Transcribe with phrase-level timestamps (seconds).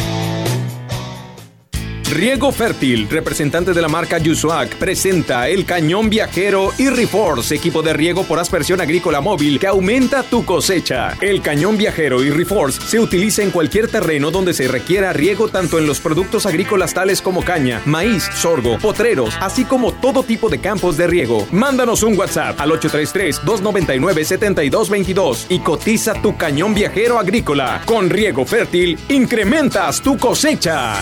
[2.11, 7.93] Riego Fértil, representante de la marca Yusuac, presenta el cañón viajero y Reforce, equipo de
[7.93, 11.19] riego por aspersión agrícola móvil que aumenta tu cosecha.
[11.21, 15.79] El cañón viajero y Reforce se utiliza en cualquier terreno donde se requiera riego tanto
[15.79, 20.61] en los productos agrícolas tales como caña, maíz, sorgo, potreros, así como todo tipo de
[20.61, 21.47] campos de riego.
[21.53, 27.83] Mándanos un WhatsApp al 833-299-7222 y cotiza tu cañón viajero agrícola.
[27.85, 30.97] Con Riego Fértil, incrementas tu cosecha.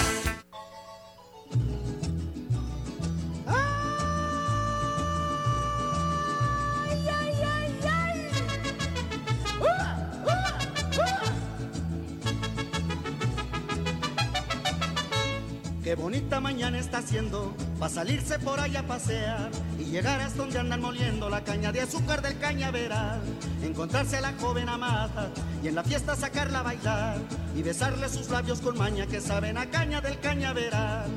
[16.87, 21.43] Está haciendo para salirse por allá a pasear y llegar hasta donde andan moliendo la
[21.43, 23.21] caña de azúcar del cañaveral.
[23.61, 25.29] Encontrarse a la joven amada
[25.65, 27.19] y en la fiesta sacarla a bailar
[27.57, 31.11] y besarle sus labios con maña que saben a caña del cañaveral.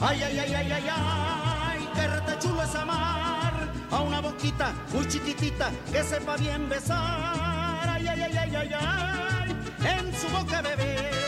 [0.00, 5.06] Ay, ay, ay, ay, ay, ay, qué rete chulo es amar a una boquita muy
[5.06, 7.88] chiquitita que sepa bien besar.
[7.88, 11.23] Ay, ay, ay, ay, ay, ay, en su boca beber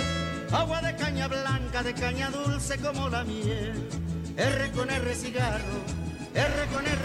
[0.53, 3.89] agua de caña blanca, de caña dulce como la miel.
[4.37, 5.65] R con R cigarro,
[6.34, 6.99] R con R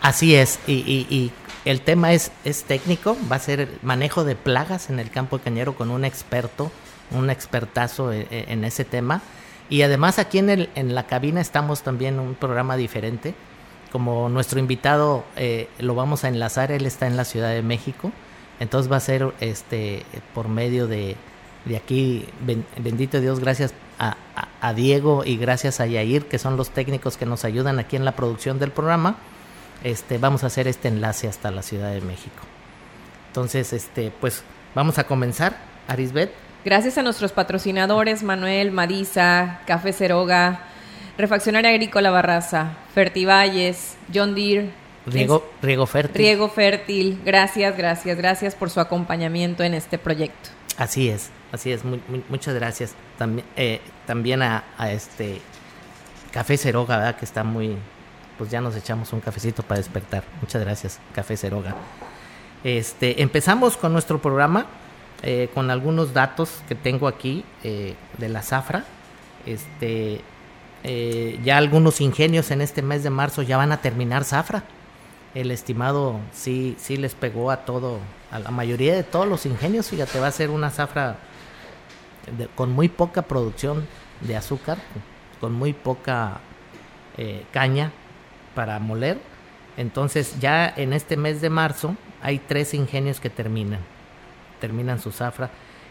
[0.01, 1.31] Así es, y,
[1.65, 5.75] el tema es, es técnico, va a ser manejo de plagas en el campo cañero
[5.75, 6.71] con un experto,
[7.11, 9.21] un expertazo en ese tema.
[9.69, 13.35] Y además aquí en, el, en la cabina estamos también en un programa diferente.
[13.91, 18.11] Como nuestro invitado eh, lo vamos a enlazar, él está en la Ciudad de México
[18.59, 20.05] Entonces va a ser este
[20.35, 21.15] por medio de,
[21.65, 22.27] de aquí,
[22.77, 24.17] bendito Dios, gracias a,
[24.61, 28.05] a, Diego y gracias a Yair, que son los técnicos que nos ayudan aquí en
[28.05, 29.17] la producción del programa,
[29.83, 32.43] este, vamos a hacer este enlace hasta la Ciudad de México.
[33.27, 34.43] Entonces, este, pues
[34.75, 35.57] vamos a comenzar,
[35.87, 36.48] Arisbet.
[36.69, 40.67] Gracias a nuestros patrocinadores, Manuel, Marisa, Café Ceroga,
[41.17, 44.69] Refaccionaria Agrícola Barraza, Fertivalles, John Deere.
[45.07, 46.21] Riego, Riego Fértil.
[46.21, 47.21] Riego Fértil.
[47.25, 50.51] Gracias, gracias, gracias por su acompañamiento en este proyecto.
[50.77, 51.81] Así es, así es.
[52.29, 52.93] muchas gracias.
[53.17, 55.41] También, eh, también a, este
[56.29, 57.15] Café Ceroga, ¿verdad?
[57.15, 57.77] Que está muy...
[58.37, 60.23] Pues ya nos echamos un cafecito para despertar.
[60.39, 61.73] Muchas gracias, Café Ceroga.
[62.63, 64.67] Este, empezamos con nuestro programa
[65.21, 68.85] eh, con algunos datos que tengo aquí eh, de la zafra.
[69.45, 70.21] Este,
[70.83, 74.63] eh, ya algunos ingenios en este mes de marzo ya van a terminar zafra.
[75.35, 77.99] El estimado sí, sí les pegó a todo,
[78.31, 79.89] a la mayoría de todos los ingenios.
[79.89, 81.17] Fíjate, va a ser una zafra
[82.55, 83.85] con muy poca producción
[84.21, 84.77] de azúcar,
[85.41, 86.39] con muy poca
[87.51, 87.91] caña
[88.55, 89.19] para moler.
[89.75, 93.81] Entonces ya en este mes de marzo hay tres ingenios que terminan
[94.59, 95.49] terminan su zafra.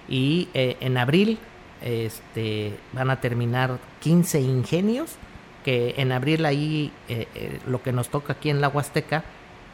[0.08, 1.38] Y eh, en abril
[1.82, 5.16] este, van a terminar 15 ingenios,
[5.64, 9.24] que en abril ahí eh, eh, lo que nos toca aquí en la Huasteca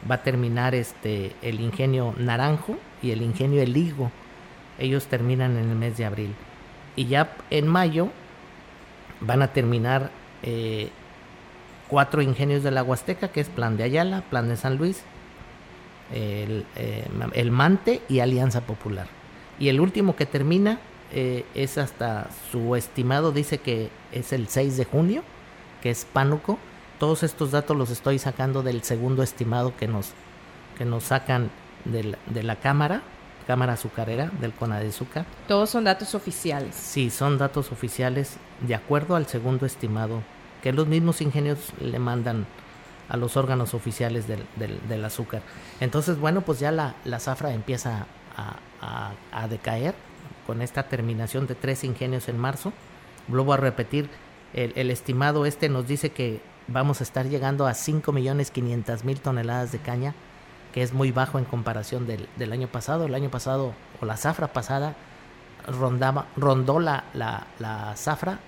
[0.09, 4.11] va a terminar este, el ingenio Naranjo y el ingenio El Higo.
[4.77, 6.35] Ellos terminan en el mes de abril.
[6.95, 8.09] Y ya en mayo
[9.21, 10.11] van a terminar
[11.87, 15.03] cuatro ingenios de la Huasteca, que es Plan de Ayala, Plan de San Luis,
[16.13, 19.07] el, eh, el, Mante y Alianza Popular.
[19.59, 20.79] Y el último que termina
[21.11, 25.23] eh, es hasta su estimado, dice que es el 6 de junio,
[25.81, 26.59] que es Pánuco.
[26.99, 30.11] Todos estos datos los estoy sacando del segundo estimado que nos,
[30.77, 31.49] que nos sacan
[31.85, 33.01] de la, Cámara,
[33.47, 35.25] Cámara Azucarera, del CONADEZUCA.
[35.47, 36.75] Todos son datos oficiales.
[36.75, 40.21] Sí, son datos oficiales de acuerdo al segundo estimado
[40.63, 42.47] que los mismos ingenios le mandan
[43.09, 45.41] a los órganos oficiales del, del, azúcar.
[45.79, 49.93] Entonces, bueno, pues ya la, la zafra empieza a, a, decaer
[50.45, 52.73] con esta terminación de tres ingenios en marzo.
[53.27, 54.09] Vuelvo a repetir,
[54.53, 59.03] el, el, estimado este nos dice que vamos a estar llegando a 5 millones 500
[59.03, 60.13] mil toneladas de caña,
[60.73, 63.05] que es muy bajo en comparación del, del, año pasado.
[63.05, 64.95] El año pasado, o la zafra pasada,
[65.67, 68.39] rondaba, rondó la, la, la zafra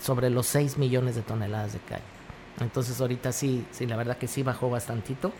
[0.00, 2.11] sobre los 6 millones de toneladas de caña.
[2.60, 5.32] Entonces ahorita sí, sí, la verdad que sí bajó bastantito.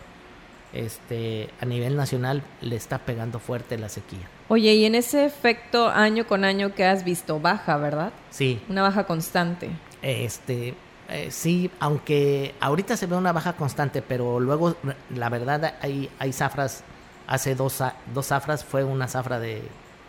[0.73, 4.27] Este, a nivel nacional le está pegando fuerte la sequía.
[4.47, 8.11] Oye, y en ese efecto año con año que has visto, baja, ¿verdad?
[8.31, 8.59] Sí.
[8.69, 9.69] Una baja constante.
[10.01, 10.73] Este,
[11.09, 14.75] eh, sí, aunque ahorita se ve una baja constante, pero luego,
[15.15, 16.83] la verdad, hay, hay zafras,
[17.27, 19.61] hace dos, dos zafras fue una zafra de,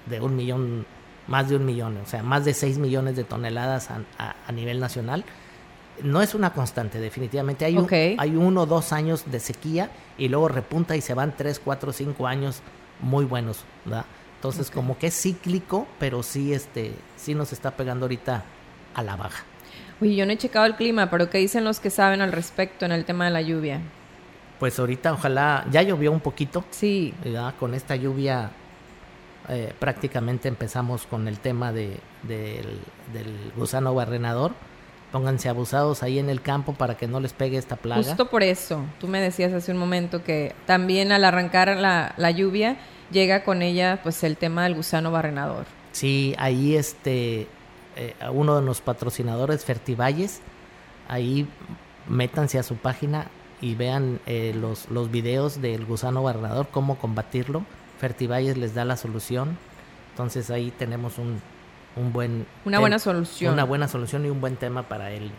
[0.06, 0.86] de un millón,
[1.26, 5.24] más de un millón, o sea, más de seis millones de toneladas a nivel nacional
[6.02, 7.64] no es una constante, definitivamente.
[7.64, 7.76] Hay,
[8.18, 11.92] hay uno o dos años de sequía y luego repunta y se van tres, cuatro,
[11.92, 12.62] cinco años
[13.00, 14.04] muy buenos, ¿verdad?
[14.36, 18.44] Entonces, como que es cíclico, pero sí, este, sí nos está pegando ahorita
[18.94, 19.44] a la baja.
[20.00, 22.84] Uy, yo no he checado el clima, pero ¿qué dicen los que saben al respecto
[22.84, 23.80] en el tema de la lluvia?
[24.58, 26.64] Pues ahorita, ojalá, ya llovió un poquito.
[26.70, 27.14] Sí.
[27.58, 28.50] Con esta lluvia
[29.48, 32.80] eh, prácticamente empezamos con el tema de, del,
[33.12, 34.52] del gusano barrenador
[35.14, 38.02] pónganse abusados ahí en el campo para que no les pegue esta plaga.
[38.02, 42.78] Justo por eso, tú me decías hace un momento que también al arrancar la, lluvia
[43.12, 45.66] llega con ella pues el tema del gusano barrenador.
[45.92, 47.46] Sí, ahí este
[47.94, 50.40] eh, uno de los patrocinadores Fertivalles,
[51.06, 51.46] ahí
[52.08, 53.28] métanse a su página
[53.60, 57.64] y vean eh, los, los videos del gusano barrenador, cómo combatirlo.
[58.00, 59.58] Fertivalles les da la solución.
[60.10, 61.40] Entonces ahí tenemos un,
[61.96, 63.52] un buen una buena solución.
[63.54, 65.30] una buena solución y un buen tema para él.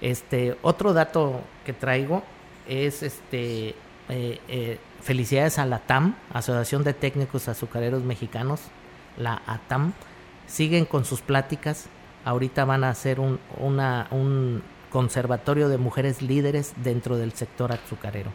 [0.00, 2.22] Este otro dato que traigo
[2.68, 3.74] es este
[4.08, 8.60] eh, eh, felicidades a la TAM Asociación de Técnicos Azucareros Mexicanos
[9.16, 9.92] la ATAM
[10.46, 11.86] siguen con sus pláticas.
[12.24, 18.30] Ahorita van a hacer un, una, un conservatorio de mujeres líderes dentro del sector azucarero.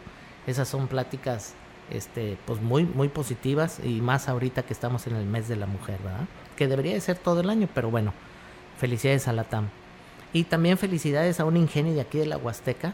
[0.46, 1.54] Esas son pláticas
[1.90, 5.66] este pues muy muy positivas y más ahorita que estamos en el mes de la
[5.66, 6.26] mujer verdad
[6.60, 8.12] que debería de ser todo el año, pero bueno,
[8.76, 9.70] felicidades a la TAM.
[10.34, 12.92] Y también felicidades a un ingenio de aquí de la Huasteca,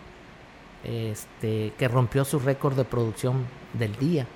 [0.84, 4.28] este, que rompió su récord de producción del día.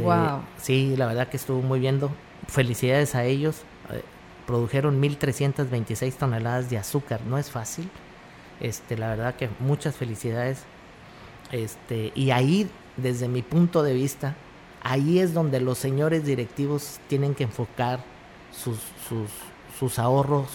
[0.00, 0.40] wow.
[0.56, 2.10] Sí, la verdad que estuvo muy viendo.
[2.48, 3.62] Felicidades a ellos.
[3.92, 4.02] Eh,
[4.48, 7.20] produjeron 1.326 toneladas de azúcar.
[7.20, 7.88] No es fácil.
[8.58, 10.64] Este, la verdad que muchas felicidades.
[11.52, 14.34] Este, y ahí desde mi punto de vista,
[14.86, 18.04] ahí es donde los señores directivos tienen que enfocar
[18.52, 18.78] sus,
[19.08, 19.28] sus,
[19.78, 20.46] sus ahorros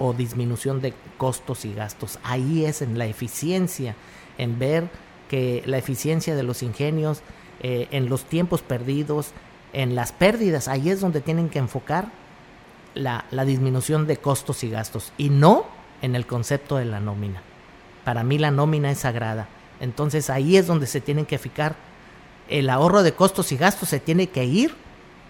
[0.00, 2.18] o disminución de costos y gastos.
[2.24, 3.94] Ahí es en la eficiencia,
[4.36, 4.88] en ver
[5.28, 7.22] que la eficiencia de los ingenios,
[7.62, 9.30] eh, en los tiempos perdidos,
[9.72, 12.08] en las pérdidas, ahí es donde tienen que enfocar
[12.94, 15.66] la, la disminución de costos y gastos y no
[16.02, 17.42] en el concepto de la nómina.
[18.04, 19.46] Para mí la nómina es sagrada.
[19.78, 21.76] Entonces ahí es donde se tienen que fijar.
[22.50, 24.74] El ahorro de costos y gastos se tiene que ir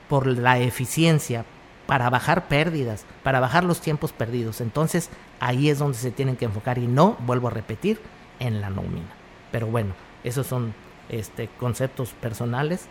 [0.08, 1.44] por la eficiencia,
[1.86, 4.60] para bajar pérdidas, para bajar los tiempos perdidos.
[4.60, 8.00] Entonces ahí es donde se tienen que enfocar y no, vuelvo a repetir,
[8.38, 9.08] en la nómina.
[9.52, 10.74] Pero bueno, esos son
[11.08, 12.86] este, conceptos personales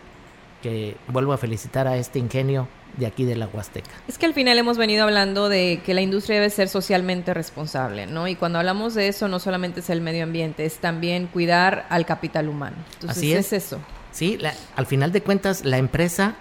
[0.62, 3.90] que vuelvo a felicitar a este ingenio de aquí de la Huasteca.
[4.08, 8.06] Es que al final hemos venido hablando de que la industria debe ser socialmente responsable,
[8.06, 8.28] ¿no?
[8.28, 12.04] Y cuando hablamos de eso, no solamente es el medio ambiente, es también cuidar al
[12.04, 12.76] capital humano.
[12.94, 13.52] Entonces, Así es.
[13.52, 13.78] eso.
[14.12, 14.38] Sí,
[14.76, 16.34] al final de cuentas, la empresa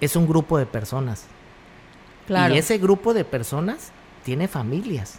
[0.00, 1.26] es un grupo de personas.
[2.26, 2.54] Claro.
[2.54, 3.92] Y ese grupo de personas
[4.24, 5.18] tiene familias.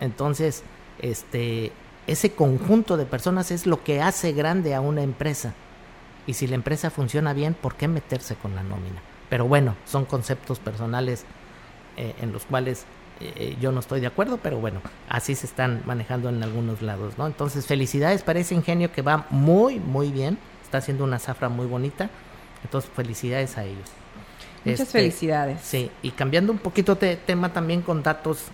[0.00, 0.62] Entonces,
[1.00, 1.72] este,
[2.06, 5.54] ese conjunto de personas es lo que hace grande a una empresa.
[6.26, 9.02] Y si la empresa funciona bien, ¿por qué meterse con la nómina?
[9.28, 11.24] Pero bueno, son conceptos personales
[11.96, 12.86] eh, en los cuales
[13.20, 17.18] eh, yo no estoy de acuerdo, pero bueno, así se están manejando en algunos lados,
[17.18, 17.26] ¿no?
[17.26, 20.38] Entonces, felicidades para ese ingenio que va muy, muy bien,
[20.74, 22.10] está haciendo una zafra muy bonita,
[22.64, 23.92] entonces felicidades a ellos.
[24.64, 25.60] Muchas este, felicidades.
[25.60, 28.46] Sí, y cambiando un poquito de tema también con datos,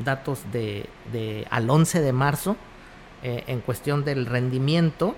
[0.00, 2.56] datos de, de al 11 de marzo,
[3.22, 5.14] eh, en cuestión del rendimiento,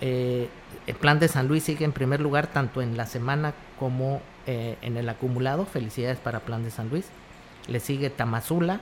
[0.00, 4.76] el plan de San Luis sigue en primer lugar tanto en la semana como eh,
[4.82, 5.64] en el acumulado.
[5.64, 7.06] Felicidades para Plan de San Luis.
[7.68, 8.80] Le sigue Tamazula.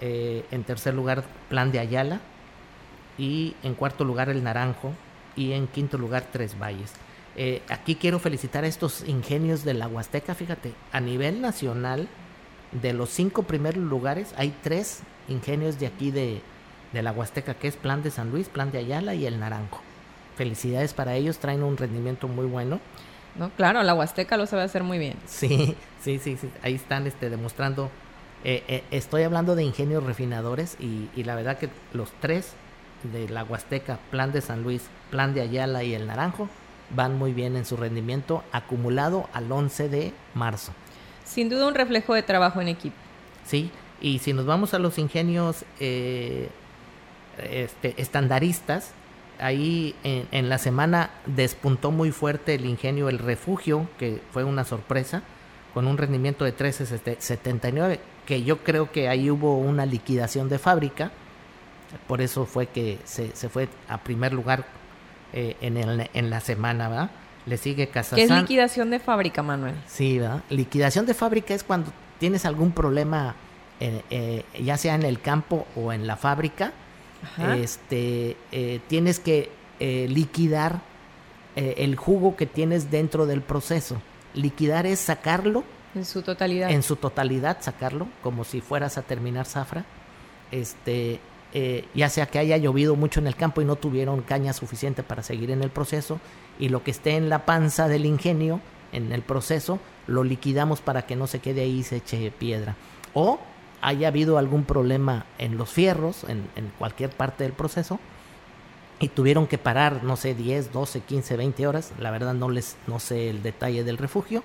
[0.00, 2.20] Eh, en tercer lugar, Plan de Ayala.
[3.18, 4.92] Y en cuarto lugar, El Naranjo.
[5.36, 6.92] Y en quinto lugar, Tres Valles.
[7.36, 10.34] Eh, aquí quiero felicitar a estos ingenios de la Huasteca.
[10.34, 12.08] Fíjate, a nivel nacional,
[12.72, 16.40] de los cinco primeros lugares, hay tres ingenios de aquí de,
[16.92, 19.80] de la Huasteca, que es Plan de San Luis, Plan de Ayala y El Naranjo.
[20.36, 22.80] Felicidades para ellos, traen un rendimiento muy bueno.
[23.36, 23.50] ¿no?
[23.50, 25.16] Claro, la Huasteca lo sabe hacer muy bien.
[25.26, 26.50] Sí, sí, sí, sí.
[26.62, 27.90] ahí están este, demostrando.
[28.44, 32.52] Eh, eh, estoy hablando de ingenios refinadores y, la verdad que los tres
[33.04, 36.48] de la Huasteca, Plan de San Luis, Plan de Ayala y el Naranjo,
[36.94, 40.72] van muy bien en su rendimiento acumulado al 11 de marzo.
[41.24, 42.96] Sin duda un reflejo de trabajo en equipo.
[43.44, 46.48] Sí, y si nos vamos a los ingenios eh,
[47.38, 48.92] este, estandaristas,
[49.38, 55.22] ahí en, la semana despuntó muy fuerte el ingenio El Refugio, que fue una sorpresa,
[55.74, 61.10] con un rendimiento de 13.79, que yo creo que ahí hubo una liquidación de fábrica,
[62.06, 64.64] por eso fue que se, se fue a primer lugar
[65.32, 67.10] eh, en, el, en la semana, ¿verdad?
[67.46, 68.16] Le sigue Casasán.
[68.16, 69.74] ¿Qué es liquidación de fábrica, Manuel?
[69.86, 70.42] Sí, ¿verdad?
[70.50, 73.34] Liquidación de fábrica es cuando tienes algún problema,
[73.80, 76.72] eh, ya sea en el campo o en la fábrica,
[77.56, 80.80] este, eh, tienes que eh, liquidar
[81.56, 84.00] eh, el jugo que tienes dentro del proceso.
[84.34, 85.64] Liquidar es sacarlo.
[85.94, 86.70] En su totalidad.
[86.70, 89.84] En su totalidad, sacarlo, como si fueras a terminar zafra.
[90.50, 91.20] Este,
[91.94, 95.22] ya sea que haya llovido mucho en el campo y no tuvieron caña suficiente para
[95.22, 96.20] seguir en el proceso,
[96.58, 98.60] y lo que esté en la panza del ingenio,
[98.92, 102.76] en el proceso, lo liquidamos para que no se quede ahí y se eche piedra.
[103.14, 103.38] O
[103.80, 107.98] haya habido algún problema en los fierros, en, cualquier parte del proceso,
[109.00, 111.92] y tuvieron que parar, no sé, 10, 12, 15, 20 horas.
[111.98, 114.44] La verdad no les no sé el detalle del refugio.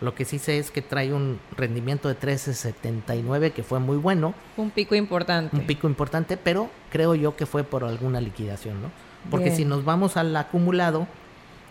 [0.00, 4.34] Lo que sí sé es que trae un rendimiento de 13.79 que fue muy bueno.
[4.56, 5.56] Un pico importante.
[5.56, 8.90] Un pico importante, pero creo yo que fue por alguna liquidación, ¿no?
[9.30, 11.06] Porque si nos vamos al acumulado,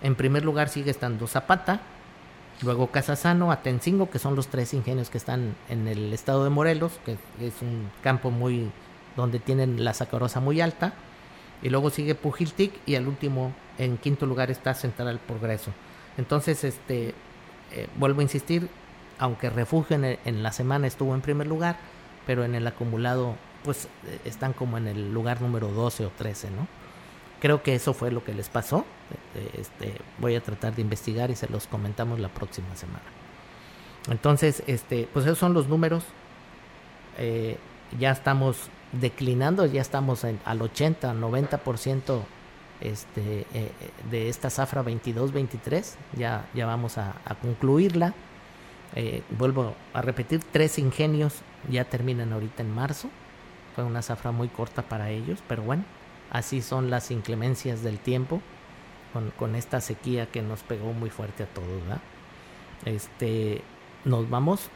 [0.03, 1.81] en primer lugar sigue estando Zapata,
[2.63, 6.93] Luego Casasano, Atencingo, que son los tres ingenios que están en el estado de Morelos,
[7.05, 8.71] que es un campo muy
[9.15, 10.93] donde tienen la sacarosa muy alta.
[11.61, 15.71] Y luego sigue Pujiltic y al último, en quinto lugar, está Central Progreso.
[16.17, 17.13] Entonces, este,
[17.77, 18.69] eh, vuelvo a insistir,
[19.19, 21.77] aunque Refugio en, en, la semana estuvo en primer lugar,
[22.25, 26.51] pero en el acumulado, pues eh, están como en el lugar número 12 o 13,
[26.51, 26.67] ¿no?
[27.39, 28.83] Creo que eso fue lo que les pasó.
[29.55, 33.05] Este, voy a tratar de investigar y se los comentamos la próxima semana.
[34.09, 36.03] Entonces, este, pues esos son los números.
[37.19, 37.57] Eh,
[37.99, 38.57] ya estamos
[38.91, 42.21] declinando, ya estamos al 80, 90%
[42.81, 43.71] este, eh,
[44.09, 45.95] de esta zafra 22-23.
[46.17, 48.13] Ya, ya vamos a, concluirla.
[48.95, 51.35] Eh, vuelvo a repetir, tres ingenios
[51.69, 53.09] ya terminan ahorita en marzo.
[53.75, 55.83] Fue una zafra muy corta para ellos, pero bueno,
[56.31, 58.41] así son las inclemencias del tiempo.
[59.37, 61.67] con, esta sequía que nos pegó muy fuerte a todos.
[62.85, 63.61] Este,
[64.05, 64.69] nos vamos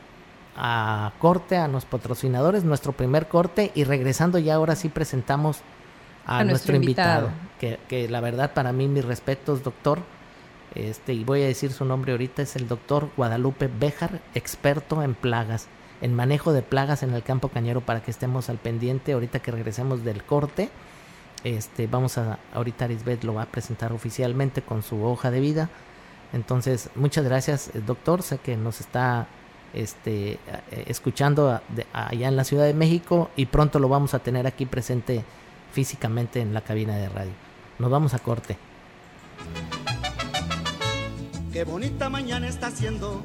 [0.55, 5.61] a corte a los patrocinadores, nuestro primer corte y regresando ya ahora sí presentamos
[6.25, 7.29] a, nuestro, invitado,
[7.61, 9.99] Que, la verdad para mí mis respetos doctor,
[10.73, 15.13] este y voy a decir su nombre ahorita es el doctor Guadalupe Béjar, experto en
[15.13, 15.67] plagas,
[16.01, 19.51] en manejo de plagas en el campo cañero para que estemos al pendiente ahorita que
[19.51, 20.71] regresemos del corte.
[21.43, 25.69] Este, vamos a ahorita Arisbeth lo va a presentar oficialmente con su hoja de vida.
[26.33, 28.23] Entonces, muchas gracias, doctor.
[28.23, 29.27] Sé que nos está
[29.73, 30.39] este, eh,
[30.87, 31.61] escuchando
[31.93, 35.23] allá en la Ciudad de México y pronto lo vamos a tener aquí presente
[35.71, 37.50] físicamente en la cabina de radio.
[37.79, 38.57] Nos vamos a corte.
[41.51, 43.21] Qué bonita mañana está haciendo.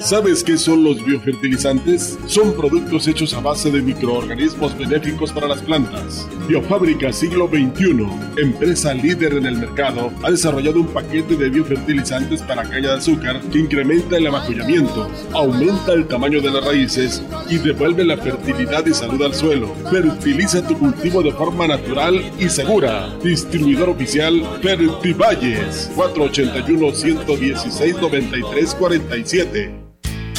[0.00, 2.18] ¿Sabes qué son los biofertilizantes?
[2.26, 6.28] Son productos hechos a base de microorganismos benéficos para las plantas.
[6.46, 8.06] Biofábrica Siglo XXI,
[8.36, 13.40] empresa líder en el mercado, ha desarrollado un paquete de biofertilizantes para caña de azúcar
[13.40, 18.92] que incrementa el amacullamiento, aumenta el tamaño de las raíces y devuelve la fertilidad y
[18.92, 19.74] salud al suelo.
[19.90, 22.81] Fertiliza tu cultivo de forma natural y segura
[23.22, 24.42] Distribuidor oficial
[25.14, 25.90] Valles.
[25.94, 26.92] 481
[27.26, 29.91] 116 9347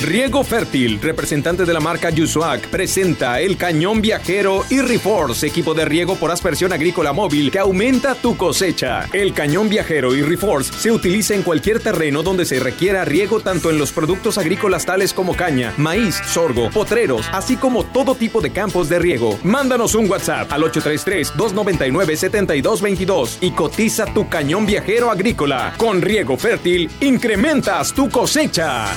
[0.03, 5.85] Riego Fértil, representante de la marca Yusuac, presenta el cañón viajero y Reforce, equipo de
[5.85, 9.07] riego por aspersión agrícola móvil que aumenta tu cosecha.
[9.13, 13.69] El cañón viajero y Reforce se utiliza en cualquier terreno donde se requiera riego tanto
[13.69, 18.51] en los productos agrícolas tales como caña, maíz, sorgo, potreros, así como todo tipo de
[18.51, 19.39] campos de riego.
[19.43, 25.73] Mándanos un WhatsApp al 833-299-7222 y cotiza tu cañón viajero agrícola.
[25.77, 28.87] Con Riego Fértil, incrementas tu cosecha.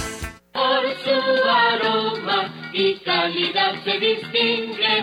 [2.78, 5.02] Y calidad se distingue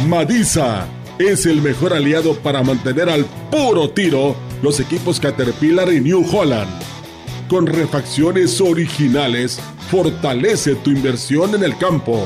[0.08, 0.88] Madisa
[1.20, 6.91] es el mejor aliado para mantener al puro tiro los equipos Caterpillar y New Holland
[7.52, 9.60] con refacciones originales,
[9.90, 12.26] fortalece tu inversión en el campo.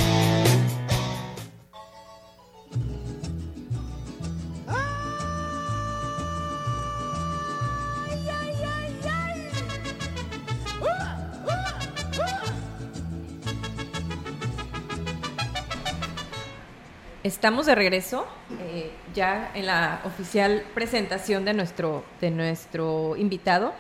[17.24, 18.26] Estamos de regreso
[18.60, 23.74] eh, ya en la oficial presentación de nuestro, de nuestro invitado.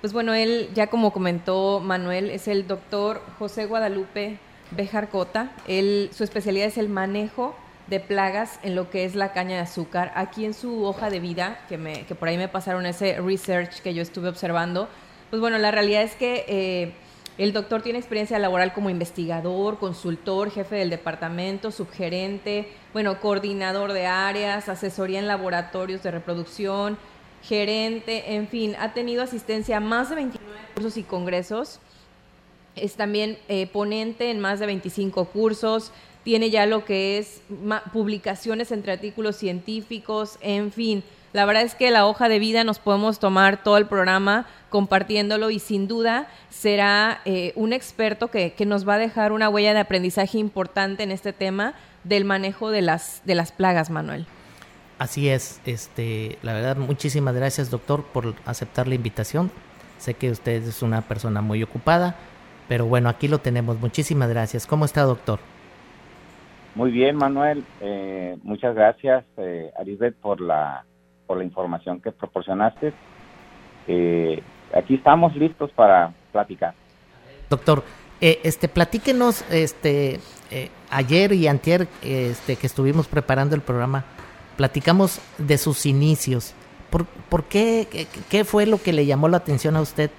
[0.00, 4.38] Pues bueno, él, ya como comentó Manuel, es el doctor José Guadalupe
[4.72, 5.52] Bejarcota.
[5.68, 7.54] Él, su especialidad es el manejo
[7.86, 10.10] de plagas en lo que es la caña de azúcar.
[10.16, 13.80] Aquí en su hoja de vida, que, me, que por ahí me pasaron ese research
[13.80, 14.88] que yo estuve observando,
[15.30, 16.44] pues bueno, la realidad es que...
[16.48, 16.92] Eh,
[17.42, 24.06] el doctor tiene experiencia laboral como investigador, consultor, jefe del departamento, subgerente, bueno, coordinador de
[24.06, 26.96] áreas, asesoría en laboratorios de reproducción,
[27.42, 31.80] gerente, en fin, ha tenido asistencia a más de 29 cursos y congresos.
[32.76, 35.90] Es también eh, ponente en más de 25 cursos,
[36.22, 37.42] tiene ya lo que es
[37.92, 41.02] publicaciones entre artículos científicos, en fin.
[41.32, 45.50] La verdad es que la hoja de vida nos podemos tomar todo el programa compartiéndolo
[45.50, 49.80] y sin duda será eh, un experto que, nos va a dejar una huella de
[49.80, 54.26] aprendizaje importante en este tema del manejo de las, de las plagas, Manuel.
[54.98, 59.50] Así es, este, la verdad, muchísimas gracias, doctor, por aceptar la invitación.
[59.98, 62.14] Sé que usted es una persona muy ocupada,
[62.68, 63.80] pero bueno, aquí lo tenemos.
[63.80, 64.66] Muchísimas gracias.
[64.66, 65.40] ¿Cómo está, doctor?
[66.74, 67.64] Muy bien, Manuel.
[67.80, 70.84] Eh, muchas gracias, eh, Arisbet, por la
[71.32, 72.92] por la información que proporcionaste.
[73.88, 74.42] Eh,
[74.76, 76.74] aquí estamos listos para platicar.
[77.48, 77.82] Doctor,
[78.20, 84.04] eh, este, platíquenos, este, eh, ayer y antier, este, que estuvimos preparando el programa,
[84.58, 86.52] platicamos de sus inicios.
[86.90, 90.10] ¿Por, por qué, qué, fue lo que le llamó la atención a usted,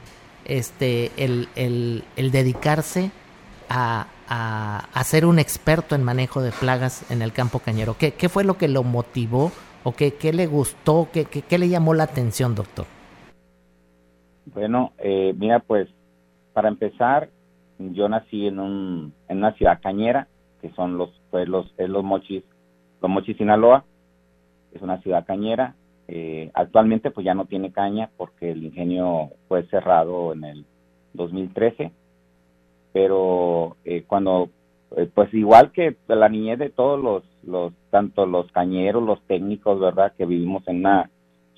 [0.45, 3.11] este, el, el, dedicarse
[3.69, 7.95] a, a, ser un experto en manejo de plagas en el campo cañero?
[7.99, 9.51] ¿Qué, qué fue lo que lo motivó
[9.83, 12.85] o qué, qué le gustó, qué, qué, qué, le llamó la atención, doctor?
[14.45, 15.89] Bueno, eh, mira, pues
[16.53, 17.29] para empezar,
[17.79, 20.27] yo nací en, un, en una ciudad cañera,
[20.61, 22.43] que son los pueblos, es los Mochis,
[23.01, 23.83] los Mochis Sinaloa,
[24.71, 25.75] es una ciudad cañera.
[26.07, 30.65] Eh, actualmente pues ya no tiene caña porque el ingenio fue cerrado en el
[31.13, 31.91] 2013,
[32.91, 34.49] pero eh, cuando,
[35.13, 40.13] pues igual que la niñez de todos los, los, tanto los cañeros, los técnicos, ¿verdad?
[40.17, 41.09] Que vivimos en una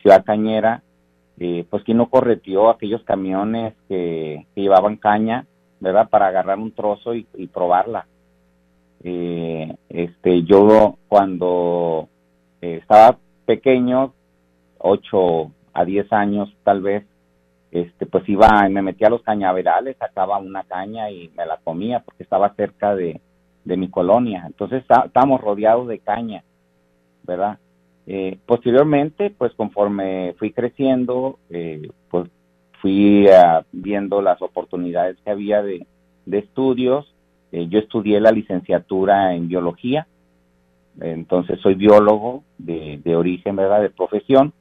[0.02, 0.84] ciudad cañera,
[1.70, 5.46] pues quien no correteó aquellos camiones que llevaban caña
[5.80, 6.10] ¿verdad?
[6.10, 8.08] Para agarrar un trozo y, probarla.
[9.04, 12.10] Eh, este, yo cuando
[12.62, 14.14] eh, estaba pequeño,
[14.80, 17.06] 8 a 10 años tal vez,
[17.72, 22.00] este, pues iba, me metía a los cañaverales, sacaba una caña y me la comía
[22.00, 23.22] porque estaba cerca de,
[23.66, 24.44] de mi colonia.
[24.46, 26.44] Entonces estábamos rodeados de caña,
[27.24, 27.60] ¿verdad?
[28.08, 31.40] Eh, posteriormente, pues conforme fui creciendo,
[32.10, 32.30] pues
[32.86, 35.88] fui uh, viendo las oportunidades que había de,
[36.32, 37.12] estudios.
[37.52, 40.08] Eh, yo estudié la licenciatura en biología,
[41.02, 44.54] entonces soy biólogo de, origen, ¿verdad?, de profesión.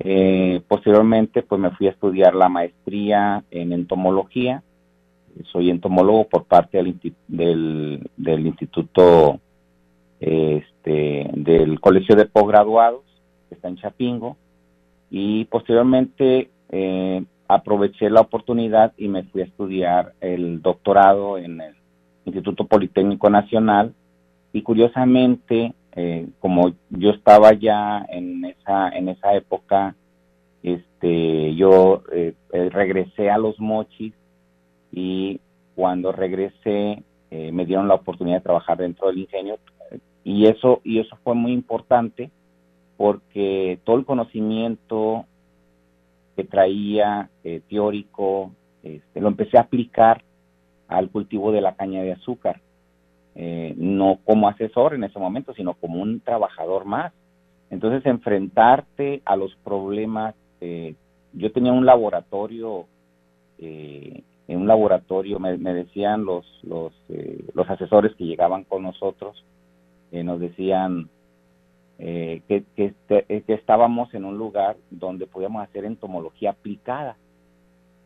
[0.00, 4.62] Eh, posteriormente, pues me fui a estudiar la maestría en entomología.
[5.44, 6.78] Soy entomólogo por parte
[7.28, 9.40] del, del, Instituto
[10.20, 13.04] este, del Colegio de Postgraduados,
[13.48, 14.36] que está en Chapingo.
[15.10, 21.74] Y posteriormente eh, aproveché la oportunidad y me fui a estudiar el doctorado en el
[22.24, 23.94] Instituto Politécnico Nacional
[24.52, 29.94] y curiosamente eh, como yo estaba ya en esa en esa época
[30.62, 34.12] este yo eh, eh, regresé a los mochis
[34.92, 35.40] y
[35.74, 39.58] cuando regresé me dieron la oportunidad de trabajar dentro del ingenio
[40.24, 42.30] y eso y eso fue muy importante
[42.96, 45.26] porque todo el conocimiento
[46.34, 50.22] que traía eh, teórico, este, lo empecé a aplicar
[50.88, 52.60] al cultivo de la caña de azúcar,
[53.34, 57.12] eh, no como asesor en ese momento, sino como un trabajador más.
[57.70, 60.94] Entonces, enfrentarte a los problemas, eh,
[61.32, 62.86] yo tenía un laboratorio,
[64.48, 66.92] en un laboratorio, me, me decían los, los,
[67.54, 69.44] los asesores que llegaban con nosotros,
[70.12, 71.10] nos decían,
[71.98, 77.16] eh, que, este, que, estábamos en un lugar donde podíamos hacer entomología aplicada,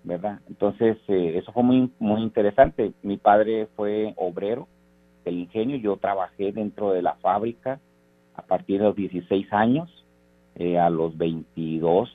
[0.04, 0.38] ¿verdad?
[0.48, 2.92] Entonces, eh, eso fue muy, muy interesante.
[3.02, 4.68] Mi padre fue obrero
[5.24, 7.80] del ingenio, yo trabajé dentro de la fábrica
[8.36, 9.90] a partir de los 16 años,
[10.54, 12.08] eh, a los 22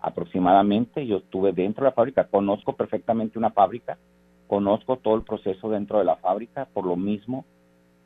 [0.00, 3.98] aproximadamente, yo estuve dentro de la fábrica, conozco perfectamente una fábrica,
[4.46, 7.44] conozco todo el proceso dentro de la fábrica, por lo mismo,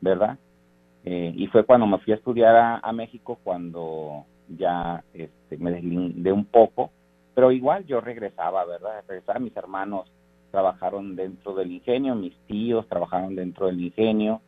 [0.01, 0.37] ¿verdad?
[1.03, 6.31] Eh, y fue cuando me fui a estudiar a, México cuando ya este, me deslindé
[6.31, 6.91] un poco,
[7.33, 9.03] pero igual yo regresaba, ¿verdad?
[9.07, 10.11] Regresaba, mis hermanos
[10.51, 14.41] trabajaron dentro del ingenio, mis tíos trabajaron dentro del ingenio,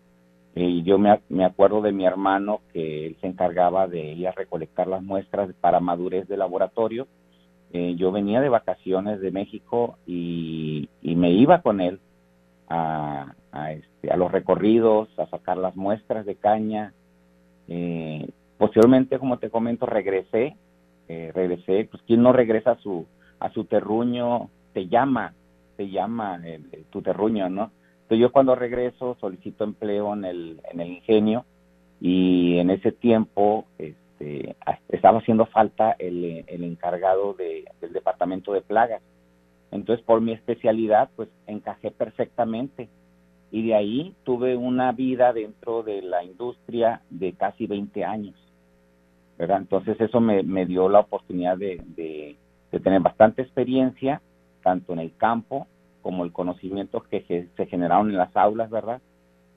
[0.56, 4.28] eh, y yo me, me, acuerdo de mi hermano que él se encargaba de ir
[4.28, 7.08] a recolectar las muestras para madurez de laboratorio.
[7.74, 12.00] Eh, yo venía de vacaciones de México y, me iba con él
[12.70, 13.34] a,
[13.72, 16.94] este, a los recorridos, a sacar las muestras de caña.
[17.68, 20.56] Eh, posteriormente, como te comento, regresé,
[21.08, 23.08] eh, regresé, pues quien no regresa a su,
[23.40, 25.34] a su terruño, te llama,
[25.76, 26.40] te llama
[26.92, 27.72] tu terruño, ¿no?
[28.04, 31.46] Entonces yo cuando regreso solicito empleo en el, en el ingenio
[32.00, 34.07] y en ese tiempo este,
[34.90, 39.02] estaba haciendo falta el, el encargado de, del departamento de plagas.
[39.72, 42.90] Entonces, por mi especialidad, pues encajé perfectamente.
[43.52, 48.36] Y de ahí tuve una vida dentro de la industria de casi 20 años.
[49.38, 49.60] ¿verdad?
[49.60, 52.36] Entonces, eso me, dio la oportunidad de, de,
[52.80, 54.22] tener bastante experiencia,
[54.64, 55.68] tanto en el campo
[56.02, 59.02] como el conocimiento que se generaron en las aulas, ¿verdad?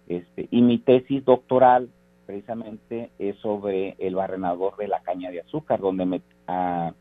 [0.09, 1.89] Este, y mi tesis doctoral
[2.31, 6.93] precisamente es sobre el barrenador de la caña de azúcar, donde me, ah,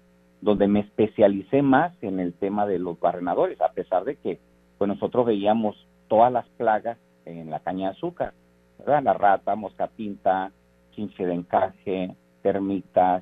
[0.42, 4.40] donde me especialicé más en el tema de los barrenadores, a pesar de que
[4.80, 5.76] pues nosotros veíamos
[6.08, 8.34] todas las plagas en la caña de azúcar,
[8.80, 9.04] ¿verdad?
[9.04, 10.52] La rata, mosca pinta,
[10.96, 13.22] chinche de encaje, termitas,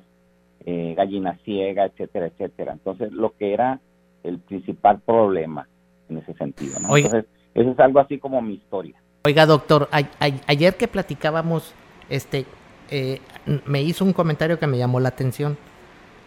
[0.64, 2.72] eh, gallina ciega, etcétera, etcétera.
[2.72, 3.80] Entonces, lo que era
[4.22, 5.68] el principal problema
[6.08, 6.80] en ese sentido.
[6.80, 6.96] ¿no?
[6.96, 8.98] Entonces, eso es algo así como mi historia.
[9.24, 11.74] Oiga, doctor, ayer que platicábamos,
[12.08, 12.46] este,
[12.90, 13.20] eh,
[13.66, 15.56] me hizo un comentario que me llamó la atención.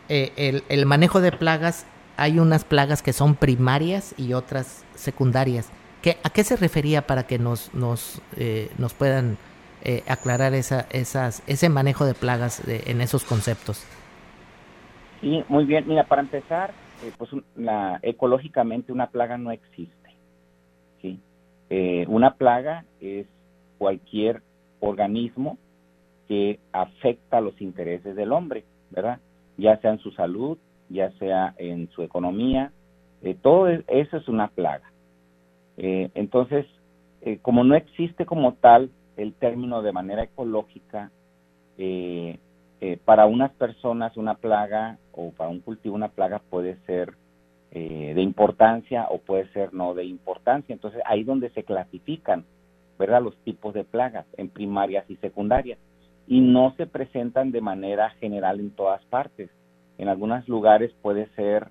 [0.10, 5.72] Eh, el, el, manejo de plagas, hay unas plagas que son primarias y otras secundarias.
[6.02, 9.38] ¿Qué, ¿A qué se refería para que nos, nos, eh, nos puedan
[10.08, 13.84] aclarar esa, esas, ese manejo de plagas en esos conceptos?
[15.22, 15.88] Sí, muy bien.
[15.88, 16.72] Mira, para empezar,
[17.18, 19.98] pues la, ecológicamente una plaga no existe.
[21.02, 21.20] ¿sí?
[22.08, 23.26] una plaga es
[23.80, 24.44] cualquier
[24.82, 25.58] organismo
[26.32, 29.20] que afecta los intereses del hombre, ¿verdad?
[29.58, 32.72] Ya sea en su salud, ya sea en su economía,
[33.22, 34.94] eh, todo eso es una plaga.
[35.76, 36.66] Eh, entonces,
[37.20, 41.12] eh, como no existe como tal el término de manera ecológica,
[43.04, 47.16] para unas personas una plaga o para un cultivo una plaga puede ser
[47.72, 50.72] de importancia o puede ser no de importancia.
[50.72, 52.46] Entonces, ahí donde se clasifican,
[52.98, 53.22] ¿verdad?
[53.22, 55.78] Los tipos de plagas en primarias y secundarias
[56.32, 59.50] y no se presentan de manera general en todas partes.
[59.98, 61.68] En algunos lugares puede ser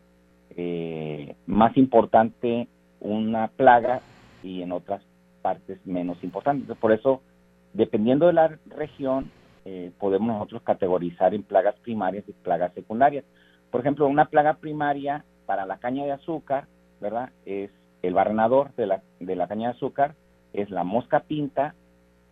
[0.51, 2.69] eh, más importante
[3.01, 4.03] una plaga
[4.43, 5.03] y en otras
[5.41, 6.75] partes menos importante.
[6.75, 7.23] por eso,
[7.73, 9.31] dependiendo de la región,
[9.65, 13.25] eh, podemos nosotros categorizar en plagas primarias y plagas secundarias.
[13.71, 16.67] Por ejemplo, una plaga primaria para la caña de azúcar,
[17.01, 17.31] ¿verdad?
[17.47, 17.71] Es
[18.03, 20.17] el barrenador de la, de la caña de azúcar,
[20.53, 21.75] es la mosca pinta,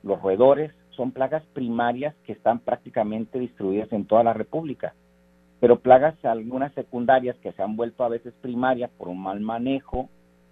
[0.03, 4.95] los roedores, son plagas primarias que están prácticamente distribuidas en toda la República.
[5.61, 10.09] Pero plagas algunas secundarias que se han vuelto a veces primarias por un mal manejo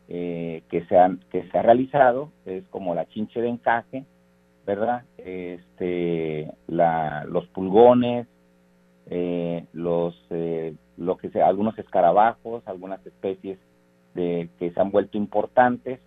[0.09, 4.05] eh, que, se han, que se ha realizado, es como la chinche de encaje,
[4.65, 5.03] ¿verdad?
[5.19, 8.29] Este, la, los pulgones,
[9.11, 13.59] eh, los, eh, lo que sea, algunos escarabajos, algunas especies
[14.15, 15.99] de, que se han vuelto importantes.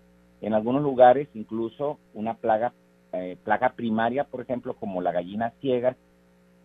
[0.42, 2.72] En algunos lugares incluso una plaga
[3.14, 5.96] eh, plaga primaria, por ejemplo, como la gallina ciega,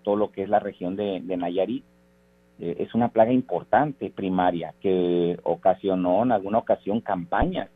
[0.02, 1.84] todo lo que es la región de, Nayarit,
[2.60, 7.70] eh, es una plaga importante primaria que ocasionó en alguna ocasión campañas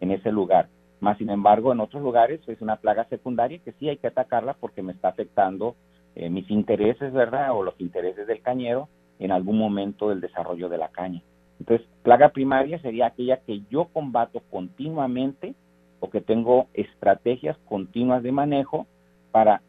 [0.00, 0.68] en ese lugar.
[1.00, 4.54] Más sin embargo, en otros lugares es una plaga secundaria que sí hay que atacarla
[4.54, 5.76] porque me está afectando
[6.16, 7.52] eh, mis intereses, ¿verdad?
[7.52, 8.88] O los intereses del cañero
[9.20, 11.22] en algún momento del desarrollo de la caña.
[11.60, 15.54] Entonces, plaga primaria sería aquella que yo combato continuamente
[16.00, 18.86] o que tengo estrategias continuas de manejo
[19.30, 19.62] para,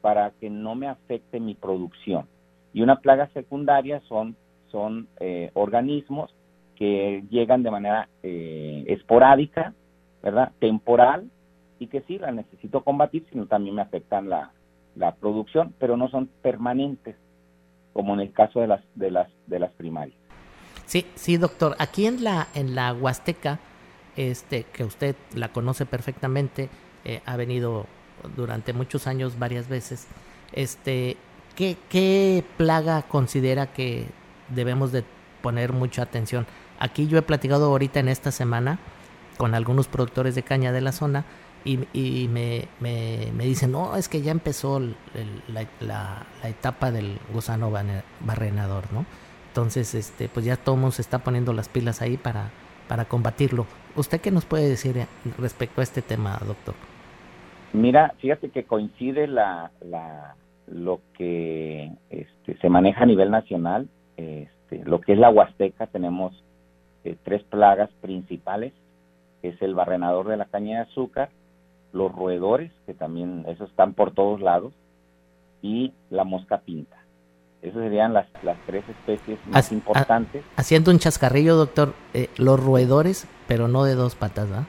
[0.00, 2.26] para que no me afecte mi producción.
[2.72, 4.36] Y una plaga secundaria son,
[4.70, 6.34] son eh, organismos
[6.76, 9.74] que llegan de manera eh, esporádica,
[10.22, 10.52] ¿verdad?
[10.58, 11.30] Temporal,
[11.78, 14.50] y que sí la necesito combatir, sino también me afectan la,
[14.96, 17.16] la producción, pero no son permanentes,
[17.92, 20.18] como en el caso de las, de las, de las primarias.
[20.86, 21.76] Sí, sí, doctor.
[21.78, 23.60] Aquí en la, en la Huasteca,
[24.16, 26.68] este, que usted la conoce perfectamente,
[27.04, 27.86] eh, ha venido
[28.36, 30.06] durante muchos años varias veces.
[30.52, 31.16] Este,
[31.56, 34.06] ¿qué, ¿Qué plaga considera que
[34.48, 35.04] debemos de
[35.42, 36.46] poner mucha atención?
[36.78, 38.78] Aquí yo he platicado ahorita en esta semana
[39.36, 41.24] con algunos productores de caña de la zona
[41.64, 47.18] y, y me, me, me, dicen, no, es que ya empezó la, la, etapa del
[47.32, 47.72] gusano
[48.20, 49.06] barrenador, ¿no?
[49.48, 52.50] Entonces, este, pues ya todo se está poniendo las pilas ahí para,
[52.86, 53.66] para combatirlo.
[53.96, 54.96] ¿Usted qué nos puede decir
[55.38, 56.74] respecto a este tema, doctor?
[57.72, 64.84] Mira, fíjate que coincide la, la lo que este, se maneja a nivel nacional, este,
[64.84, 66.32] lo que es la Huasteca, tenemos
[67.04, 68.72] eh, tres plagas principales,
[69.42, 71.30] es el barrenador de la caña de azúcar,
[71.92, 74.72] los roedores, que también esos están por todos lados,
[75.62, 76.96] y la mosca pinta.
[77.62, 80.44] Esas serían las, las tres especies más importantes.
[80.56, 84.66] haciendo un chascarrillo, doctor, eh, los roedores, pero no de dos patas, ¿verdad?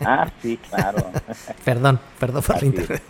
[0.00, 1.10] ah, sí, claro.
[1.64, 3.00] perdón, perdón por la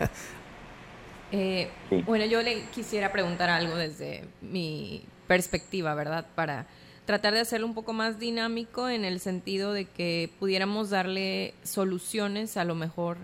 [1.31, 1.69] eh,
[2.05, 6.25] Bueno, yo le quisiera preguntar algo desde mi perspectiva, ¿verdad?
[6.35, 6.65] Para
[7.05, 12.57] tratar de hacerlo un poco más dinámico en el sentido de que pudiéramos darle soluciones
[12.57, 13.17] a lo mejor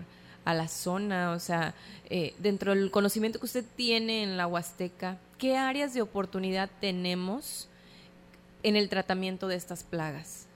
[0.44, 1.74] a la zona, o sea,
[2.10, 7.68] eh, dentro del conocimiento que usted tiene en la Huasteca, ¿qué áreas de oportunidad tenemos
[8.62, 10.46] en el tratamiento de estas plagas?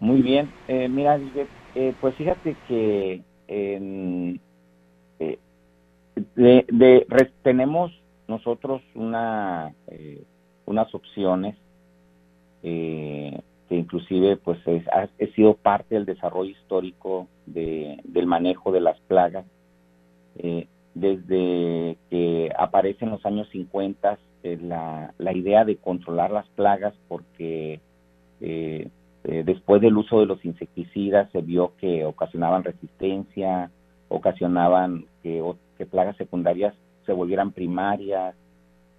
[0.00, 1.18] Muy bien, eh, mira,
[1.74, 4.38] eh, pues fíjate que eh,
[6.36, 7.06] de,
[7.42, 7.90] tenemos
[8.28, 9.72] nosotros una
[10.66, 11.56] unas opciones
[12.62, 14.58] que inclusive pues
[14.92, 19.46] ha, sido parte del desarrollo histórico de, del manejo de las plagas
[20.94, 27.80] desde que aparece en los años 50 la, la, idea de controlar las plagas porque
[28.40, 28.88] eh,
[29.28, 33.70] este, después del uso de los insecticidas se vio que ocasionaban resistencia,
[34.08, 35.42] ocasionaban que,
[35.76, 38.34] que plagas secundarias se volvieran primarias,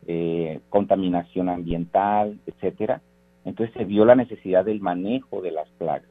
[0.05, 3.01] eh, contaminación ambiental, etcétera.
[3.43, 6.09] Entonces se vio la necesidad del manejo de las plagas.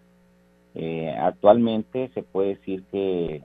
[0.74, 3.42] Eh, actualmente se puede decir que,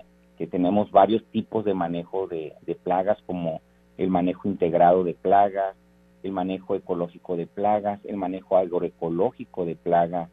[0.52, 3.62] tenemos varios tipos de manejo de, plagas, como
[3.98, 5.74] el manejo integrado de plagas,
[6.22, 10.30] el manejo ecológico de plagas, el manejo agroecológico de plagas,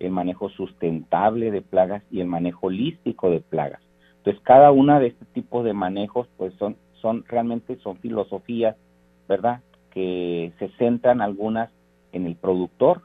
[0.00, 3.80] el manejo sustentable de plagas y el manejo holístico de plagas.
[4.18, 8.76] Entonces, cada una de este tipo de manejos, pues son, son realmente son filosofías,
[9.28, 9.60] ¿verdad?
[9.90, 11.70] Que se centran algunas
[12.12, 13.02] en el productor,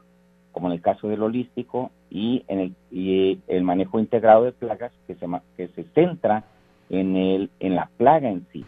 [0.52, 4.92] como en el caso del holístico, y en el, y el manejo integrado de plagas
[5.06, 5.26] que se,
[5.56, 6.44] que se centra
[6.88, 8.64] en, el, en la plaga en sí.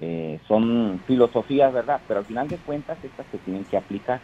[0.00, 2.00] Eh, son filosofías, ¿verdad?
[2.08, 4.20] Pero al final de cuentas estas se tienen que aplicar,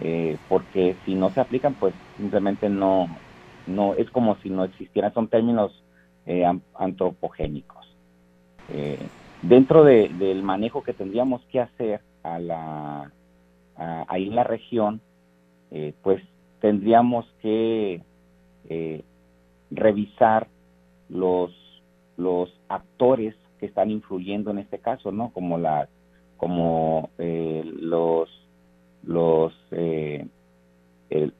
[0.00, 3.08] eh, porque si no se aplican, pues simplemente no,
[3.66, 5.82] no es como si no existieran, son términos
[6.26, 7.86] eh, antropogénicos.
[9.42, 13.12] dentro del manejo que tendríamos que hacer a la,
[14.08, 15.00] ahí en la región,
[16.02, 16.22] pues
[16.60, 18.02] tendríamos que
[18.68, 19.04] eh,
[19.70, 20.48] revisar
[21.08, 21.52] los,
[22.16, 25.30] los actores que están influyendo en este caso, ¿no?
[25.32, 25.88] Como la,
[26.36, 28.28] como eh, los,
[29.06, 30.26] los, eh,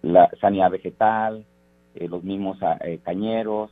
[0.02, 1.44] la sanidad vegetal,
[1.94, 2.58] los mismos
[3.02, 3.70] cañeros,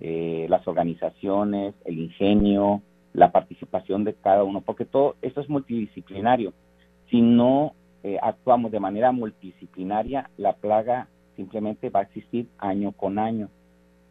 [0.00, 6.52] las organizaciones, el ingenio, la participación de cada uno, porque todo esto es multidisciplinario.
[7.10, 13.18] Si no eh, actuamos de manera multidisciplinaria, la plaga simplemente va a existir año con
[13.18, 13.48] año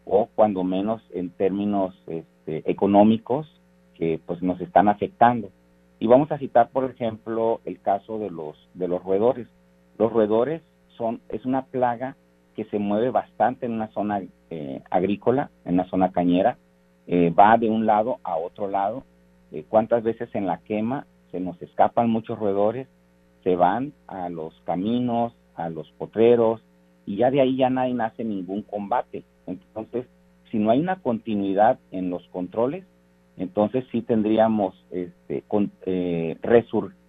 [0.06, 3.48] o cuando menos en términos este, económicos
[3.96, 5.50] que pues nos están afectando.
[6.00, 9.48] Y vamos a citar, por ejemplo, el caso de los de los roedores.
[9.98, 10.62] Los roedores
[10.98, 12.16] son es una plaga
[12.56, 16.58] que se mueve bastante en una zona eh, agrícola, en una zona cañera,
[17.08, 19.04] eh, va de un lado a otro lado.
[19.68, 22.88] ¿Cuántas veces en la quema se nos escapan muchos roedores?
[23.44, 26.62] se van a los caminos, a los potreros,
[27.06, 29.24] y ya de ahí ya nadie nace ningún combate.
[29.48, 30.06] Entonces,
[30.52, 32.86] si no hay una continuidad en los controles,
[33.40, 36.38] entonces sí tendríamos este, con, eh,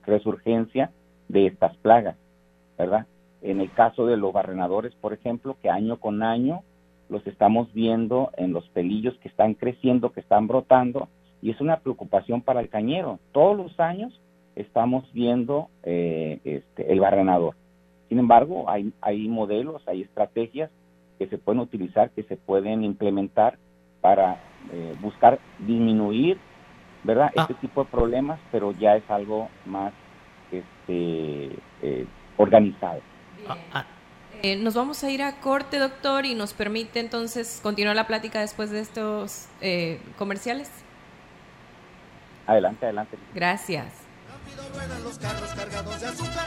[0.06, 0.90] resurgencia
[1.28, 2.16] de estas plagas,
[2.78, 3.06] ¿verdad?
[3.42, 6.62] En el caso de los barrenadores, por ejemplo, que año con año
[7.08, 11.08] los estamos viendo en los pelillos que están creciendo, que están brotando,
[11.42, 13.18] y es una preocupación para el cañero.
[13.32, 14.20] Todos los años
[14.54, 17.56] estamos viendo eh, este, el barrenador.
[18.08, 20.70] Sin embargo, hay, hay modelos, hay estrategias
[21.18, 23.58] que se pueden utilizar, que se pueden implementar
[24.00, 24.40] para
[24.72, 26.38] eh, buscar disminuir,
[27.04, 27.30] ¿verdad?
[27.36, 27.42] Ah.
[27.42, 29.92] Este tipo de problemas, pero ya es algo más
[30.50, 33.00] este, eh, organizado.
[33.48, 33.84] Ah, ah.
[34.58, 38.70] nos vamos a ir a corte, doctor, y nos permite entonces continuar la plática después
[38.70, 39.48] de estos
[40.18, 40.70] comerciales.
[42.46, 43.16] Adelante, adelante.
[43.34, 44.10] Gracias
[44.72, 46.46] ruedan los carros cargados de azúcar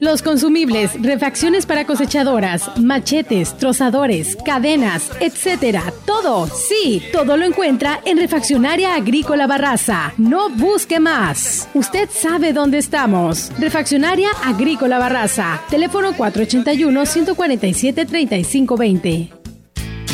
[0.00, 5.92] los consumibles, refacciones para cosechadoras, machetes, trozadores, cadenas, etcétera.
[6.04, 10.12] Todo, sí, todo lo encuentra en Refaccionaria Agrícola Barraza.
[10.16, 11.68] No busque más.
[11.74, 13.52] Usted sabe dónde estamos.
[13.58, 15.60] Refaccionaria Agrícola Barraza.
[15.70, 19.35] Teléfono 481 147 3520.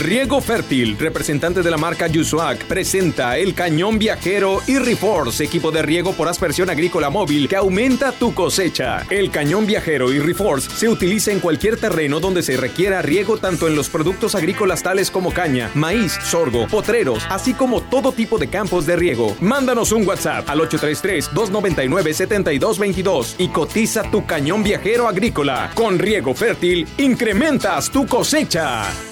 [0.02, 5.82] Riego Fértil, representante de la marca Yusuac, presenta el cañón viajero y Reforce, equipo de
[5.82, 9.06] riego por aspersión agrícola móvil que aumenta tu cosecha.
[9.10, 13.68] El cañón viajero y Reforce se utiliza en cualquier terreno donde se requiera riego tanto
[13.68, 18.48] en los productos agrícolas tales como caña, maíz, sorgo, potreros, así como todo tipo de
[18.48, 19.36] campos de riego.
[19.40, 25.70] Mándanos un WhatsApp al 833-299-7222 y cotiza tu cañón viajero agrícola.
[25.76, 29.11] Con Riego Fértil, incrementas tu cosecha.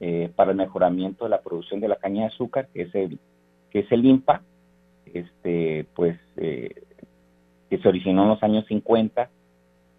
[0.00, 3.18] eh, para el Mejoramiento de la Producción de la Caña de Azúcar, que es el,
[3.70, 4.42] que es el INPA,
[5.06, 6.82] este, pues, eh,
[7.70, 9.30] que se originó en los años 50.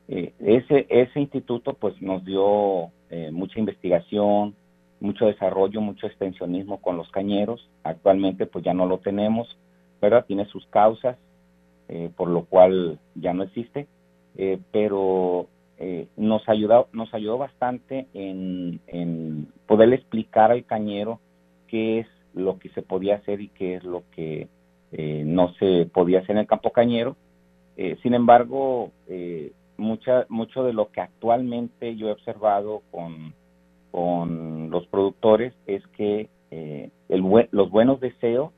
[0.10, 2.92] Eh, ese, ese instituto, pues, nos dio
[3.32, 4.56] mucha investigación,
[5.00, 7.70] mucho desarrollo, mucho extensionismo con los cañeros.
[7.84, 9.56] Actualmente, pues, ya no lo tenemos
[10.04, 10.26] ¿verdad?
[10.28, 11.18] Tiene sus causas,
[11.88, 13.88] eh, por lo cual ya no existe,
[14.36, 15.48] eh, pero
[15.78, 21.22] eh, nos, ayudó, nos ayudó bastante en, en poder explicar al cañero
[21.68, 24.50] qué es lo que se podía hacer y qué es lo que
[25.26, 27.16] no se podía hacer en el campo cañero.
[28.04, 28.92] sin embargo,
[29.78, 33.34] mucha, mucho de lo que actualmente yo he observado con,
[33.90, 38.52] con los productores es que el, los buenos deseos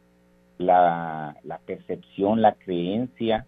[0.58, 3.46] la, la percepción, la creencia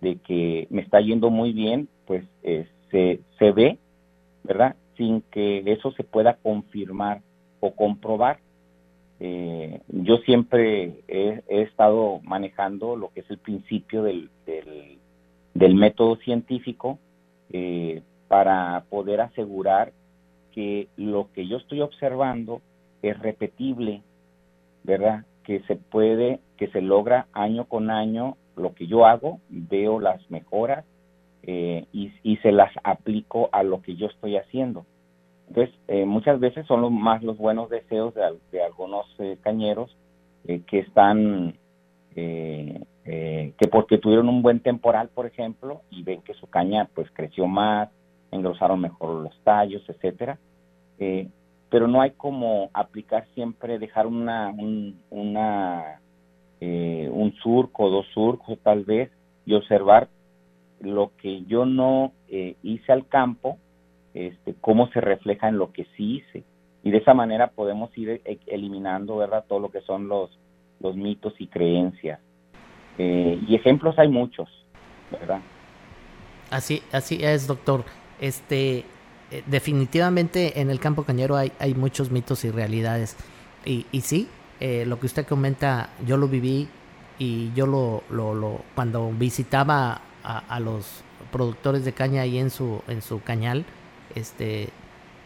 [0.00, 3.78] de que me está yendo muy bien, pues eh, se, se ve,
[4.44, 4.76] ¿verdad?
[4.96, 7.22] Sin que eso se pueda confirmar
[7.60, 8.38] o comprobar.
[9.18, 14.98] Eh, yo siempre he, estado manejando lo que es el principio del, del,
[15.54, 16.98] del método científico
[17.50, 19.92] eh, para poder asegurar
[20.52, 22.60] que lo que yo estoy observando
[23.02, 24.02] es repetible,
[24.84, 25.24] ¿verdad?
[25.46, 30.28] Que se puede, que se logra año con año lo que yo hago, veo las
[30.28, 30.84] mejoras
[31.44, 34.84] eh, y, y, se las aplico a lo que yo estoy haciendo.
[35.48, 39.96] Entonces, eh, muchas veces son los, más los buenos deseos de, de algunos eh, cañeros
[40.48, 41.54] eh, que están,
[42.12, 47.46] que porque tuvieron un buen temporal, por ejemplo, y ven que su caña pues creció
[47.46, 47.90] más,
[48.32, 50.38] engrosaron mejor los tallos, etcétera,
[51.70, 56.00] pero no hay como aplicar siempre, dejar una, un, una,
[56.60, 59.10] eh, un surco, dos surcos tal vez,
[59.44, 60.08] y observar
[60.80, 63.58] lo que yo no eh, hice al campo,
[64.14, 66.44] este, cómo se refleja en lo que sí hice.
[66.82, 70.30] Y de esa manera podemos ir e eliminando, ¿verdad?, todo lo que son los,
[70.80, 72.20] los mitos y creencias.
[72.98, 74.48] Eh, y ejemplos hay muchos,
[75.10, 75.40] ¿verdad?
[76.50, 77.84] Así, así es, doctor.
[78.20, 78.84] Este,
[79.30, 83.16] eh, definitivamente en el campo cañero hay, hay muchos mitos y realidades.
[83.64, 84.28] Y, y sí,
[84.60, 86.68] eh, lo que usted comenta, yo lo viví
[87.18, 92.82] y yo lo, lo, lo cuando visitaba a, los productores de caña ahí en su,
[92.88, 93.64] en su cañal,
[94.14, 94.70] este,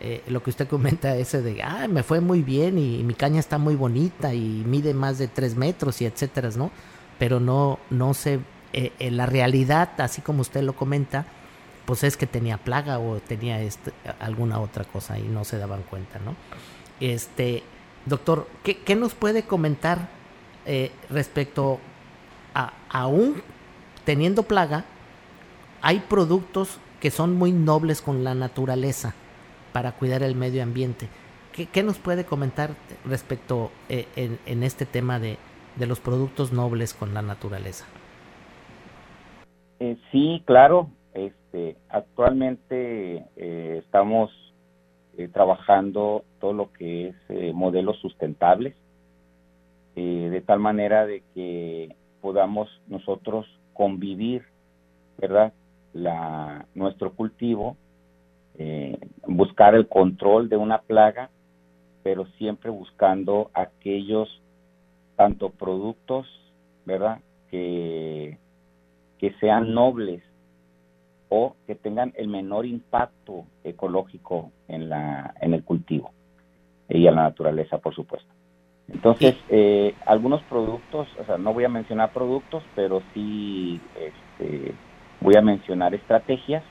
[0.00, 3.40] eh, lo que usted comenta ese de, ah, me fue muy bien y, mi caña
[3.40, 6.70] está muy bonita y mide más de tres metros y etcétera, ¿no?
[7.18, 8.40] Pero no, no sé,
[8.72, 11.26] eh, la realidad, así como usted lo comenta,
[11.84, 15.82] pues es que tenía plaga o tenía este, alguna otra cosa y no se daban
[15.82, 16.34] cuenta, ¿no?
[17.00, 17.62] Este,
[18.06, 20.08] doctor, ¿qué, qué nos puede comentar
[20.66, 21.80] eh, respecto
[22.54, 23.42] a aún
[24.04, 24.84] teniendo plaga,
[25.82, 29.14] hay productos que son muy nobles con la naturaleza
[29.72, 31.08] para cuidar el medio ambiente.
[31.52, 32.70] ¿Qué, qué nos puede comentar
[33.04, 35.38] respecto eh, en, en, este tema de,
[35.76, 37.86] de, los productos nobles con la naturaleza?
[39.78, 40.90] Eh, sí, claro.
[41.26, 44.30] Este, actualmente eh, estamos
[45.18, 48.74] eh, trabajando todo lo que es eh, modelos sustentables,
[49.96, 53.44] de tal manera de que podamos nosotros
[53.74, 54.44] convivir,
[55.18, 55.52] ¿verdad?
[55.92, 57.76] La, nuestro cultivo
[59.26, 61.28] buscar el control de una plaga,
[62.02, 64.40] pero siempre buscando aquellos
[65.16, 66.26] tanto productos,
[66.86, 67.20] ¿verdad?
[67.50, 68.38] Que,
[69.18, 70.22] que sean nobles
[71.30, 76.10] o que tengan el menor impacto ecológico en, la, en el cultivo
[76.88, 78.28] y en la naturaleza, por supuesto.
[78.88, 84.74] Entonces, eh, algunos productos, o sea, no voy a mencionar productos, pero sí este,
[85.20, 86.64] voy a mencionar estrategias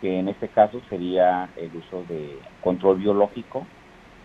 [0.00, 3.66] que en este caso sería el uso de control biológico,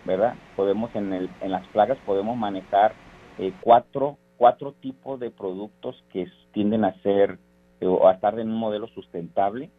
[0.03, 0.35] ¿verdad?
[0.55, 2.93] Podemos en, el, en las plagas podemos manejar
[3.37, 7.37] eh, cuatro, cuatro tipos de productos que tienden a ser
[7.81, 9.69] o a estar en un modelo sustentable,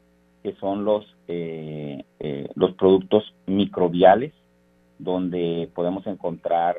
[0.42, 4.32] que son los, eh, eh, los productos microbiales,
[4.98, 6.76] donde podemos encontrar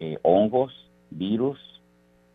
[0.00, 0.72] eh, hongos,
[1.10, 1.58] virus,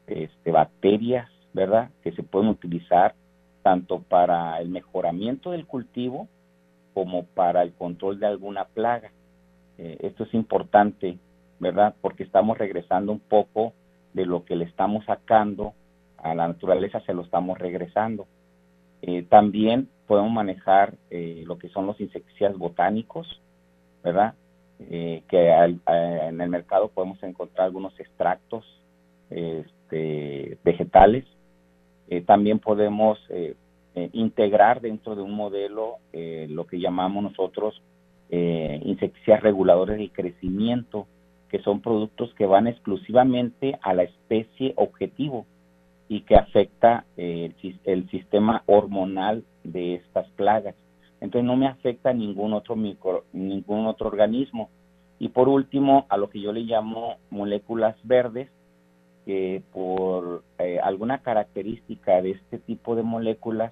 [0.08, 1.90] este, bacterias, ¿verdad?
[2.04, 3.14] Que se pueden utilizar
[3.62, 6.28] tanto para el mejoramiento del cultivo
[6.94, 9.12] como para el control de alguna plaga.
[9.78, 11.18] Eh, esto es importante,
[11.60, 11.96] ¿verdad?
[12.02, 13.74] Porque estamos regresando un poco
[14.14, 15.74] de lo que le estamos sacando
[16.24, 18.28] a la naturaleza, se lo estamos regresando.
[19.02, 23.42] Eh, también podemos manejar eh, lo que son los insecticidas botánicos,
[24.04, 24.34] ¿verdad?
[24.80, 28.66] Eh, que al, a, en el mercado podemos encontrar algunos extractos
[29.30, 31.26] este, vegetales
[32.10, 33.56] eh, también podemos eh,
[33.94, 37.82] eh, integrar dentro de un modelo eh, lo que llamamos nosotros
[38.32, 41.08] eh, insecticidas reguladores de crecimiento,
[41.50, 45.46] que son productos que van exclusivamente a la especie objetivo
[46.10, 47.56] y que afecta el,
[47.86, 50.76] el, sistema hormonal de estas plagas.
[51.22, 54.70] Entonces no me afecta a ningún otro micro, ningún otro organismo.
[55.20, 58.50] Y por último, a lo que yo le llamo moléculas verdes,
[59.26, 63.72] que por eh, alguna característica de este tipo de moléculas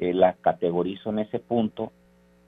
[0.00, 1.92] eh, las categorizo en ese punto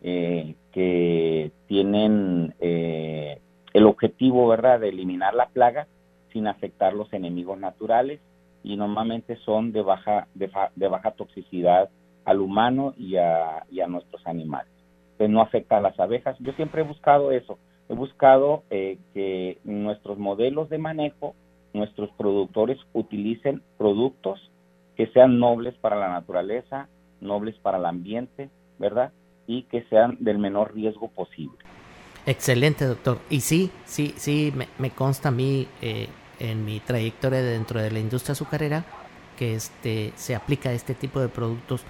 [0.03, 3.41] eh, que tienen eh,
[3.75, 5.89] el objetivo verdad de eliminar la plaga
[6.33, 8.21] sin afectar los enemigos naturales
[8.63, 11.89] y normalmente son de baja de, de baja toxicidad
[12.25, 14.71] al humano y a, y a nuestros animales
[15.17, 17.59] pues no afecta a las abejas yo siempre he buscado eso
[17.89, 21.35] he buscado que nuestros modelos de manejo
[21.73, 24.41] nuestros productores utilicen productos
[24.97, 26.89] que sean nobles para la naturaleza,
[27.21, 29.13] nobles para el ambiente, ¿verdad?
[29.47, 31.59] Y que sean del menor riesgo posible.
[32.27, 33.19] Excelente, doctor.
[33.31, 36.09] Y sí, sí, sí, me, me consta a mí eh,
[36.41, 38.85] en mi trayectoria dentro de la industria azucarera
[39.39, 41.83] que este, se aplica este tipo de productos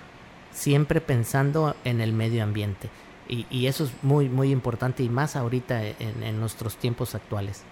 [0.53, 2.89] siempre pensando en el medio ambiente.
[3.29, 7.65] Y, y eso es muy, muy importante y más ahorita en, en nuestros tiempos actuales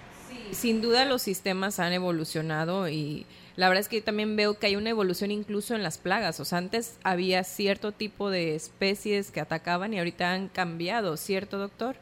[0.52, 3.26] sin duda los sistemas han evolucionado y
[3.56, 6.40] la verdad es que también veo que hay una evolución incluso en las plagas.
[6.40, 11.58] O sea, antes había cierto tipo de especies que atacaban y ahorita han cambiado, ¿cierto,
[11.58, 11.96] doctor?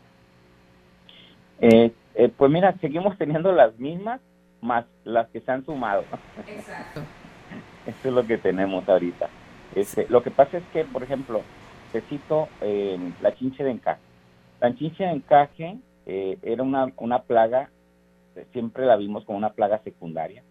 [1.60, 4.20] Eh, eh, pues mira, seguimos teniendo las mismas
[4.66, 6.04] más las que se han sumado.
[6.46, 7.00] Exacto.
[7.86, 9.28] Eso es lo que tenemos ahorita.
[9.74, 11.42] Este, lo que pasa es que, por ejemplo,
[11.92, 14.00] te cito eh, la chinche de encaje.
[14.60, 17.70] La chinche de encaje eh, era una, una plaga
[18.52, 20.42] siempre la vimos como una plaga secundaria,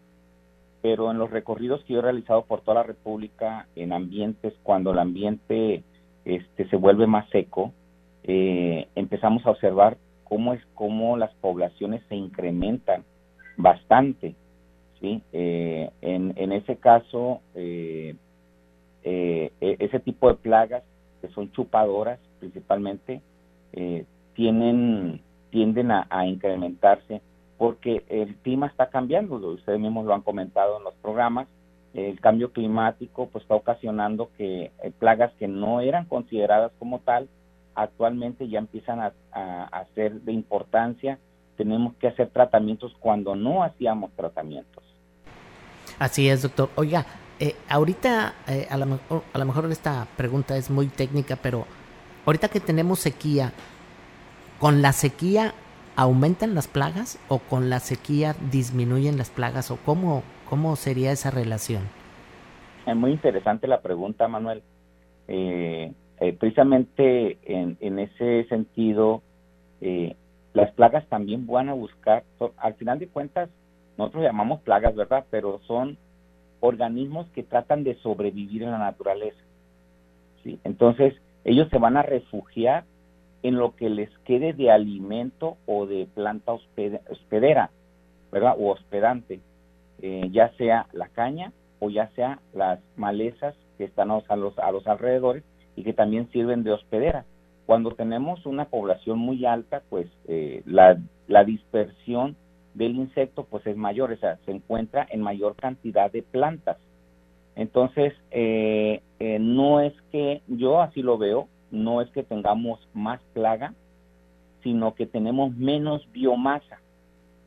[0.82, 4.92] pero en los recorridos que yo he realizado por toda la República, en ambientes, cuando
[4.92, 5.84] el ambiente
[6.26, 7.74] este, se vuelve más seco,
[8.24, 13.04] eh, empezamos a observar cómo es cómo las poblaciones se incrementan
[13.58, 14.36] bastante,
[15.00, 15.22] ¿sí?
[15.34, 18.16] Eh, en, en ese caso, eh,
[19.04, 20.84] eh, e, ese tipo de plagas
[21.22, 23.22] que son chupadoras principalmente,
[23.74, 27.22] eh, tienen, tienden a, incrementarse
[27.58, 31.48] porque el clima está cambiando, ustedes mismos lo han comentado en los programas,
[31.94, 37.30] el cambio climático pues está ocasionando que eh, plagas que no eran consideradas como tal,
[37.76, 41.20] actualmente ya empiezan a, a, ser de importancia,
[41.56, 44.84] tenemos que hacer tratamientos cuando no hacíamos tratamientos.
[46.00, 46.70] Así es, doctor.
[46.76, 47.06] Oiga,
[47.40, 49.00] eh, ahorita eh, a, lo,
[49.34, 51.66] a lo mejor esta pregunta es muy técnica, pero
[52.26, 53.54] ahorita que tenemos sequía,
[54.60, 55.54] ¿con la sequía
[55.96, 61.32] aumentan las plagas o con la sequía disminuyen las plagas o cómo, cómo sería esa
[61.32, 61.84] relación?
[62.86, 64.62] Es muy interesante la pregunta, Manuel.
[65.28, 65.94] Eh,
[66.40, 69.22] precisamente en, en, ese sentido,
[70.56, 72.24] las plagas también van a buscar,
[72.58, 73.50] al final de cuentas,
[73.98, 75.26] nosotros llamamos plagas, ¿verdad?
[75.30, 75.98] Pero son
[76.62, 79.38] organismos que tratan de sobrevivir en la naturaleza.
[80.44, 80.58] ¿sí?
[80.64, 82.86] Entonces, ellos se van a refugiar
[83.44, 87.70] en lo que les quede de alimento o de planta hospedera,
[88.32, 88.56] ¿verdad?
[88.58, 89.42] O hospedante,
[90.02, 94.72] eh, ya sea la caña o ya sea las malezas que están a los, a
[94.72, 95.44] los alrededores
[95.76, 97.26] y que también sirven de hospedera.
[97.66, 102.36] Cuando tenemos una población muy alta, pues eh, la, dispersión
[102.74, 106.78] del insecto pues es mayor, o sea, se encuentra en mayor cantidad de plantas.
[107.56, 113.22] Entonces, eh, eh, no es que, yo así lo veo, no es que tengamos más
[113.34, 113.74] plaga,
[114.62, 116.80] sino que tenemos menos biomasa.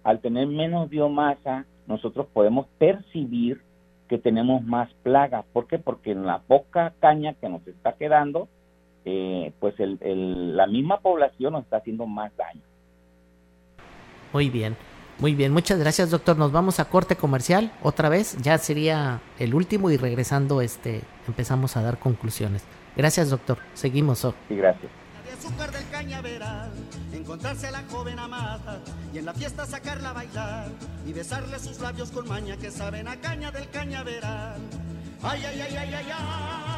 [0.03, 3.61] Al tener menos biomasa, nosotros podemos percibir
[4.09, 5.45] que tenemos más plaga.
[5.53, 5.79] ¿Por qué?
[5.79, 8.49] Porque en la poca caña que nos está quedando,
[9.09, 12.61] eh, pues el, la misma población nos está haciendo más daño.
[14.33, 14.77] Muy bien.
[15.19, 16.37] Muy bien, muchas gracias doctor.
[16.37, 18.37] Nos vamos a corte comercial otra vez.
[18.41, 22.63] Ya sería el último y regresando este empezamos a dar conclusiones.
[22.97, 23.59] Gracias doctor.
[23.75, 24.25] Seguimos.
[24.25, 24.35] Oh.
[24.49, 24.93] Sí, gracias.
[25.37, 26.71] azúcar del cañaveral,
[27.13, 28.81] encontrarse a la joven amada
[29.13, 30.69] y en la fiesta sacarla a bailar
[31.05, 34.61] y besarle sus labios con maña que saben a caña del cañaveral.
[35.23, 36.78] Ay, ay, ay, ay, ay, ay.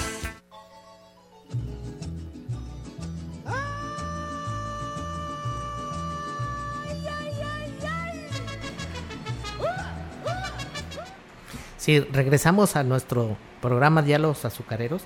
[11.84, 15.02] Sí, regresamos a nuestro programa Diálogos Azucareros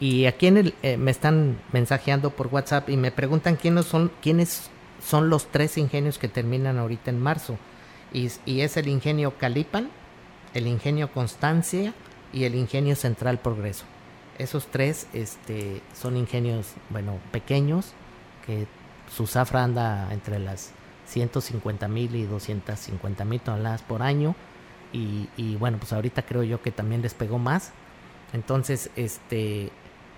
[0.00, 4.68] y aquí en eh, me están mensajeando por WhatsApp y me preguntan quiénes son, quiénes
[5.00, 7.58] son los tres ingenios que terminan ahorita en marzo.
[8.12, 8.26] Y,
[8.60, 9.88] es el ingenio Calipan,
[10.52, 11.94] el ingenio Constancia
[12.32, 13.84] y el Ingenio Central Progreso.
[14.36, 17.92] Esos tres este, son ingenios, bueno, pequeños,
[18.44, 18.66] que
[19.16, 20.72] su zafra anda entre las
[21.06, 24.34] 150 mil y 250 mil toneladas por año.
[25.36, 27.72] Y, bueno, pues ahorita creo yo que también les pegó más.
[28.32, 29.70] Entonces, este,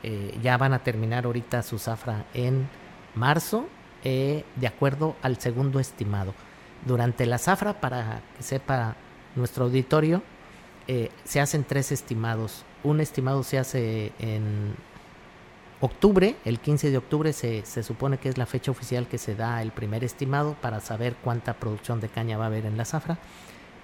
[0.02, 2.68] eh, ya van a terminar ahorita su zafra en
[3.14, 3.66] marzo,
[4.04, 6.32] eh, de acuerdo al segundo estimado.
[6.86, 8.94] Durante la zafra, para que sepa
[9.34, 10.22] nuestro auditorio,
[10.86, 12.64] eh, se hacen tres estimados.
[12.84, 14.74] Un estimado se hace en
[15.80, 19.34] octubre, el 15 de octubre se, se, supone que es la fecha oficial que se
[19.34, 22.84] da el primer estimado para saber cuánta producción de caña va a haber en la
[22.84, 23.18] zafra.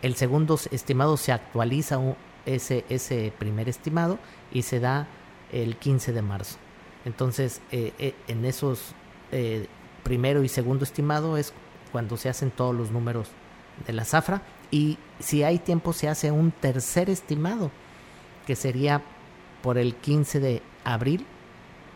[0.04, 1.98] El segundo estimado se actualiza
[2.44, 4.18] ese, ese primer estimado
[4.52, 5.08] y se da
[5.50, 6.58] el 15 de marzo.
[7.06, 8.94] Entonces, eh, eh, en esos
[10.04, 11.52] primero y segundo estimado es
[11.90, 13.28] cuando se hacen todos los números
[13.84, 17.72] de la zafra y si hay tiempo se hace un tercer estimado
[18.46, 19.02] que sería
[19.62, 21.26] por el 15 de abril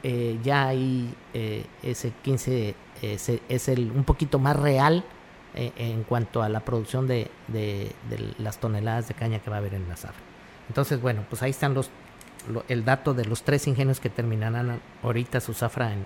[0.03, 5.05] eh, ya ahí eh, ese 15 es el un poquito más real
[5.59, 7.93] eh, en cuanto a la producción de, de,
[8.39, 10.23] las toneladas de caña que va a haber en la zafra.
[10.69, 11.91] Entonces bueno pues ahí están los
[12.69, 16.05] el dato de los tres ingenios que terminarán ahorita su zafra en,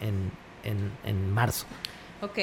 [0.00, 0.30] en,
[0.62, 1.66] en, en marzo.
[2.22, 2.38] Ok,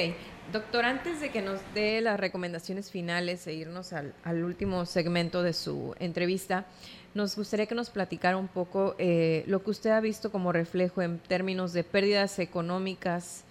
[0.50, 4.12] Doctor, antes de que nos dé las recomendaciones finales e irnos al,
[4.44, 6.66] último segmento de su entrevista,
[7.14, 11.00] nos gustaría que nos platicara un poco eh, lo que usted ha visto como reflejo
[11.00, 13.44] en términos de pérdidas económicas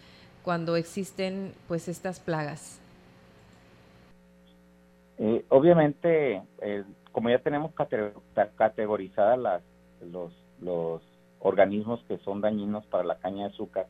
[0.43, 2.79] cuando existen pues estas plagas.
[5.17, 7.71] Eh, obviamente, eh, como ya tenemos
[8.55, 9.61] categorizadas las,
[10.11, 11.01] los,
[11.43, 13.87] organismos que son dañinos para la caña de azúcar,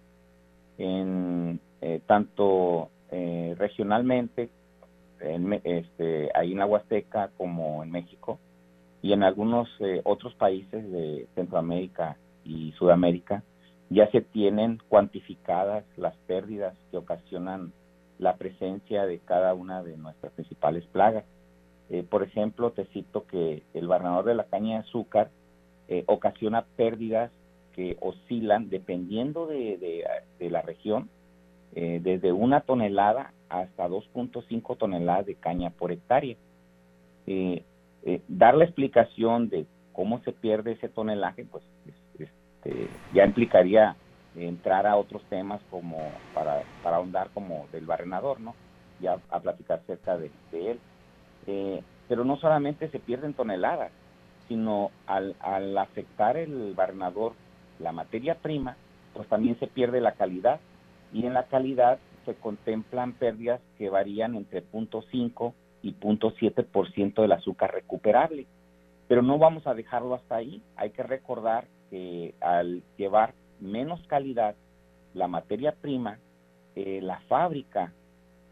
[0.77, 1.59] en
[2.05, 4.49] tanto eh, regionalmente,
[5.19, 8.39] en, este, ahí en la Huasteca como en México,
[9.01, 13.43] y en algunos eh, otros países de Centroamérica y Sudamérica,
[13.91, 17.71] ya se tienen cuantificadas las pérdidas que ocasionan
[18.17, 21.25] la presencia de cada una de nuestras principales plagas.
[21.89, 25.29] Eh, por ejemplo, te cito que el barnador de la caña de azúcar
[26.05, 27.31] ocasiona pérdidas
[27.75, 30.05] que oscilan dependiendo de
[30.39, 31.09] la región
[31.73, 36.35] eh, desde una tonelada hasta 2.5 toneladas de caña por hectárea.
[37.27, 37.63] Eh,
[38.03, 41.63] eh, dar la explicación de cómo se pierde ese tonelaje, pues
[42.63, 43.95] este, ya implicaría
[44.35, 45.97] entrar a otros temas como
[46.33, 48.55] para, para ahondar como del barrenador, ¿no?
[48.99, 50.79] Ya a platicar acerca de, él.
[52.07, 53.91] pero no solamente se pierden toneladas,
[54.47, 57.33] sino al, al afectar el barrenador
[57.79, 58.77] la materia prima,
[59.13, 60.59] pues también se pierde la calidad
[61.11, 67.73] y en la calidad se contemplan pérdidas que varían entre 0.5 y 0.7% del azúcar
[67.73, 68.45] recuperable.
[69.07, 70.61] Pero no vamos a dejarlo hasta ahí.
[70.75, 74.55] Hay que recordar que al llevar menos calidad
[75.13, 76.17] la materia prima,
[76.75, 77.93] eh, la fábrica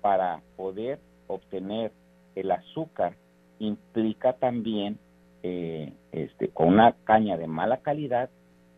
[0.01, 1.91] para poder obtener
[2.35, 3.15] el azúcar
[3.57, 4.99] implica también
[5.41, 8.29] eh, este, con una caña de mala calidad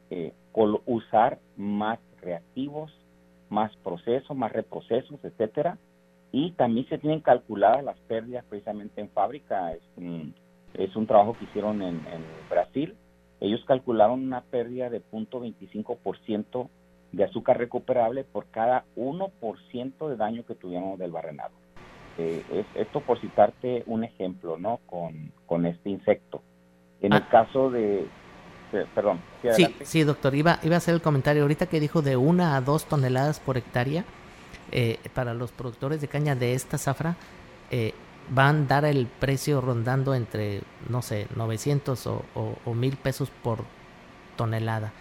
[0.09, 0.31] eh,
[0.85, 2.93] usar más reactivos
[3.51, 5.77] más procesos, más reprocesos, etcétera,
[6.31, 9.73] y también se tienen calculadas las pérdidas precisamente en fábrica.
[9.73, 10.33] Es un,
[10.73, 12.01] es un trabajo que hicieron en,
[12.49, 12.95] Brasil.
[13.41, 16.69] Ellos calcularon una pérdida de 0.25%
[17.11, 21.51] de azúcar recuperable por cada 1% de daño que tuvimos del barrenado.
[22.17, 24.79] Eh, es, esto por citarte un ejemplo, ¿no?
[24.85, 26.41] Con, con este insecto.
[27.01, 27.29] En el ah.
[27.29, 28.07] caso de,
[28.93, 29.19] perdón.
[29.53, 32.61] Sí, sí, doctor, iba, iba a hacer el comentario ahorita que dijo de una a
[32.61, 34.05] dos toneladas por hectárea
[34.71, 37.15] eh, para los productores de caña de esta zafra.
[37.71, 37.93] Eh,
[38.29, 42.23] van a dar el precio rondando entre, no sé, 900 o,
[42.65, 43.63] o, 1000 pesos por
[44.35, 44.93] tonelada.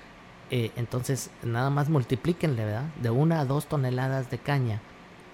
[0.50, 2.86] Eh, entonces, nada más multiplíquenle, ¿verdad?
[3.00, 4.80] De una a dos toneladas de caña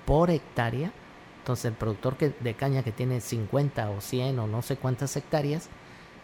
[0.04, 0.92] por hectárea.
[1.38, 5.16] Entonces, el productor que, de caña que tiene 50 o 100 o no sé cuántas
[5.16, 5.70] hectáreas,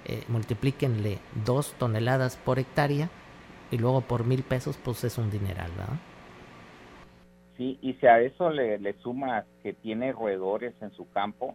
[0.04, 3.08] eh, multiplíquenle dos toneladas por hectárea
[3.70, 5.98] y luego por mil pesos, pues es un dineral, ¿verdad?
[7.62, 11.54] Sí, y si a eso le, le sumas que tiene roedores en su campo,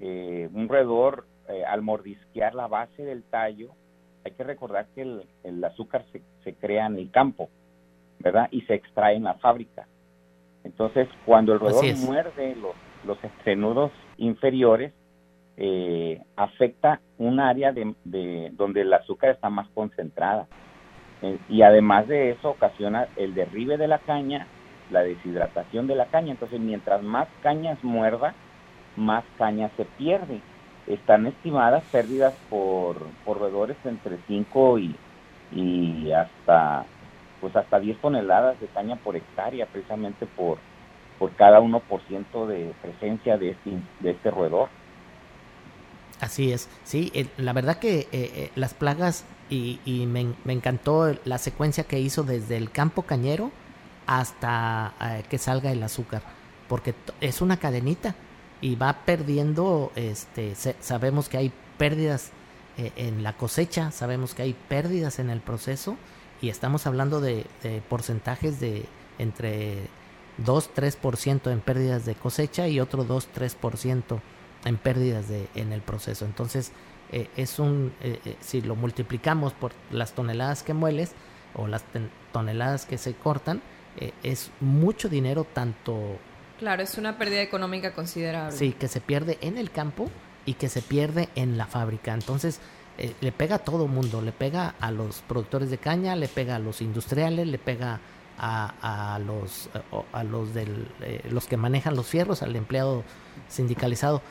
[0.00, 3.72] eh, un roedor eh, al mordisquear la base del tallo,
[4.24, 7.50] hay que recordar que el, azúcar se, se, crea en el campo,
[8.20, 8.48] ¿verdad?
[8.52, 9.86] Y se extrae en la fábrica.
[10.64, 12.74] Entonces, cuando el roedor muerde los,
[13.04, 14.94] los entrenudos inferiores,
[15.58, 20.48] eh, afecta un área de, donde el azúcar está más concentrada.
[21.20, 24.46] Eh, y además de eso ocasiona el derribe de la caña,
[24.90, 26.32] la deshidratación de la caña.
[26.32, 28.34] Entonces, mientras más cañas muerda,
[28.96, 30.40] más caña se pierde.
[30.86, 34.96] están estimadas pérdidas por, por roedores entre 5 y,
[35.52, 36.84] y hasta
[37.40, 40.58] pues hasta 10 toneladas de caña por hectárea precisamente por
[41.18, 43.70] por cada 1% de presencia de este,
[44.00, 44.68] de este roedor.
[46.20, 51.84] Así es, sí, la verdad que eh, eh, las plagas y, me, encantó la secuencia
[51.84, 53.50] que hizo desde el campo cañero
[54.06, 56.22] hasta eh, que salga el azúcar,
[56.68, 58.14] porque es una cadenita
[58.60, 62.30] y va perdiendo, este, sabemos que hay pérdidas
[62.76, 65.96] en la cosecha, sabemos que hay pérdidas en el proceso
[66.40, 67.46] y estamos hablando de,
[67.88, 68.86] porcentajes de
[69.18, 69.88] entre
[70.44, 74.20] 2-3% en pérdidas de cosecha y otro 2-3%
[74.64, 76.24] en pérdidas de, en el proceso.
[76.24, 76.72] Entonces,
[77.12, 81.12] eh, es un, eh, eh, si lo multiplicamos por las toneladas que mueles
[81.54, 81.84] o las
[82.32, 83.62] toneladas que se cortan,
[84.22, 86.18] es mucho dinero tanto...
[86.58, 88.56] Claro, es una pérdida económica considerable.
[88.56, 90.10] Sí, que se pierde en el campo
[90.46, 92.14] y que se pierde en la fábrica.
[92.14, 92.60] Entonces,
[93.20, 96.58] le pega a todo mundo, le pega a los productores de caña, le pega a
[96.58, 98.00] los industriales, le pega
[98.38, 99.68] a, a los,
[100.12, 103.04] a los, del, eh, los que manejan los fierros, al empleado
[103.48, 104.22] sindicalizado.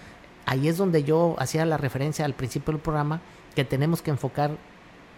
[0.46, 3.22] Ahí es donde yo hacía la referencia al principio del programa
[3.56, 4.58] que tenemos que enfocar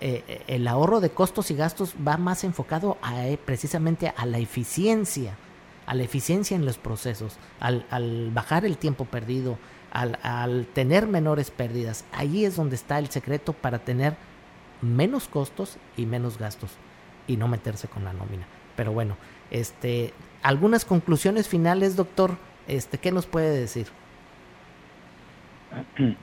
[0.02, 4.40] eh, el ahorro de costos y gastos va más enfocado a, eh, precisamente a la
[4.40, 5.38] eficiencia,
[5.86, 9.58] a la eficiencia en los procesos, al, al bajar el tiempo perdido,
[9.92, 12.04] al, al, tener menores pérdidas.
[12.12, 14.18] Ahí es donde está el secreto para tener
[14.82, 16.72] menos costos y menos gastos
[17.28, 18.46] y no meterse con la nómina.
[18.76, 19.16] Pero bueno,
[19.52, 22.38] este, algunas conclusiones finales, doctor,
[22.68, 23.88] este, ¿qué nos puede decir?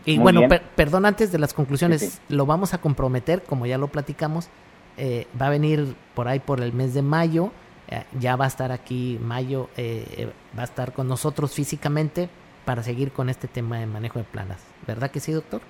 [0.04, 0.42] Y bueno,
[0.76, 4.48] perdón, antes de las conclusiones, lo vamos a comprometer, como ya lo platicamos,
[4.96, 7.50] eh, va a venir por ahí por el mes de mayo,
[7.88, 12.28] eh, ya va a estar aquí mayo, eh, va a estar con nosotros físicamente
[12.64, 14.66] para seguir con este tema de manejo de planas.
[14.86, 15.60] ¿Verdad que sí, doctor?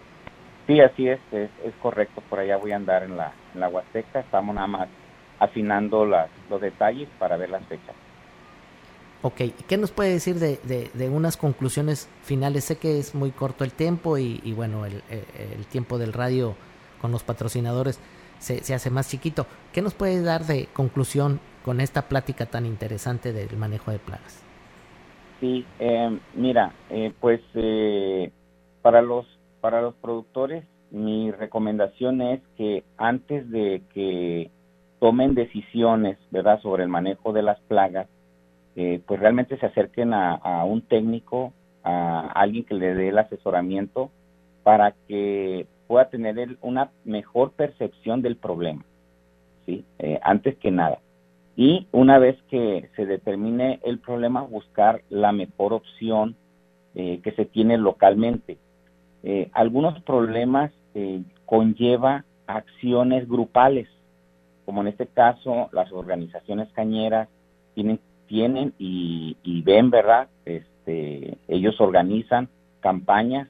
[0.66, 1.50] Sí, así es, es,
[1.80, 4.88] correcto, por allá voy a andar en la, en la Huasteca, estamos nada más
[5.40, 7.96] afinando las, los detalles para ver las fechas.
[9.22, 10.58] Ok, ¿qué nos puede decir de,
[10.92, 12.64] de, unas conclusiones finales?
[12.64, 16.56] Sé que es muy corto el tiempo y, bueno, el, el, tiempo del radio
[17.00, 18.00] con los patrocinadores
[18.38, 19.46] se, se, hace más chiquito.
[19.72, 24.42] ¿Qué nos puede dar de conclusión con esta plática tan interesante del manejo de plagas?
[25.38, 28.30] Sí, eh, mira, eh, pues eh,
[28.80, 29.26] para los
[29.60, 34.50] para los productores mi recomendación es que antes de que
[35.00, 38.06] tomen decisiones, ¿verdad?, sobre el manejo de las plagas,
[38.74, 41.52] eh, pues realmente se acerquen a, un técnico,
[41.84, 44.10] a alguien que le dé el asesoramiento
[44.62, 48.84] para que pueda tener una mejor percepción del problema,
[49.66, 49.84] ¿sí?
[49.98, 51.00] Eh, antes que nada.
[51.54, 56.34] Y una vez que se determine el problema, buscar la mejor opción
[56.94, 58.58] eh, que se tiene localmente.
[59.52, 60.72] algunos problemas
[61.46, 63.88] conlleva acciones grupales,
[64.64, 67.28] como en este caso las organizaciones cañeras
[67.74, 68.00] tienen
[68.32, 72.48] tienen y, ven verdad este ellos organizan
[72.80, 73.46] campañas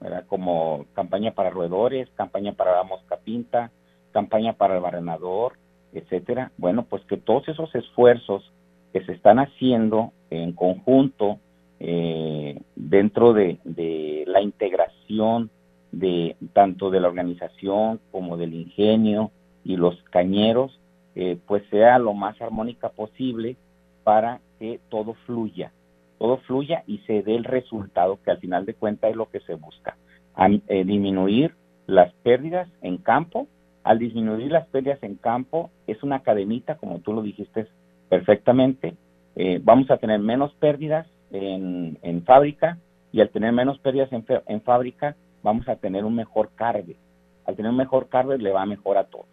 [0.00, 0.24] ¿verdad?
[0.28, 3.72] como campaña para roedores campaña para la mosca pinta
[4.12, 5.54] campaña para el barrenador
[5.92, 8.52] etcétera bueno pues que todos esos esfuerzos
[8.92, 11.40] que se están haciendo en conjunto
[11.80, 15.50] eh, dentro de, de la integración
[15.90, 19.32] de tanto de la organización como del ingenio
[19.64, 20.78] y los cañeros,
[21.16, 23.56] eh, pues sea lo más armónica posible
[24.04, 25.72] para que todo fluya,
[26.18, 29.40] todo fluya y se dé el resultado que al final de cuentas es lo que
[29.40, 29.96] se busca,
[30.38, 31.54] eh, disminuir
[31.86, 33.48] las pérdidas en campo.
[33.82, 37.66] Al disminuir las pérdidas en campo es una cadenita, como tú lo dijiste
[38.08, 38.94] perfectamente,
[39.36, 42.78] eh, vamos a tener menos pérdidas en, en, fábrica
[43.12, 46.96] y al tener menos pérdidas en, en fábrica vamos a tener un mejor carbe.
[47.44, 49.26] Al tener un mejor carbe le va mejor a todos.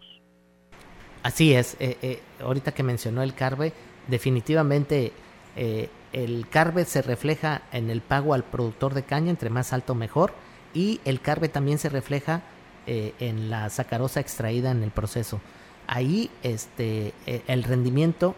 [1.24, 3.74] Así es, eh, ahorita que mencionó el CARBE,
[4.12, 5.12] definitivamente
[5.56, 9.96] eh, el CARBE se refleja en el pago al productor de caña, entre más alto
[9.96, 10.34] mejor,
[10.74, 12.44] y el CARBE también se refleja
[12.88, 15.40] en la sacarosa extraída en el proceso.
[15.86, 17.14] Ahí este,
[17.48, 18.36] el rendimiento,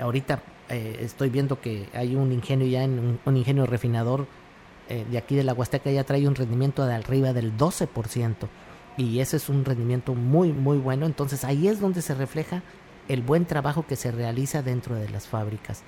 [0.00, 4.26] ahorita estoy viendo que hay un ingenio ya, en un, ingenio refinador
[4.88, 8.48] de aquí de la Huasteca ya trae un rendimiento de arriba del 12%
[8.96, 11.06] y ese es un rendimiento muy muy bueno.
[11.06, 12.62] Entonces ahí es donde se refleja
[13.08, 15.82] el buen trabajo que se realiza dentro de las fábricas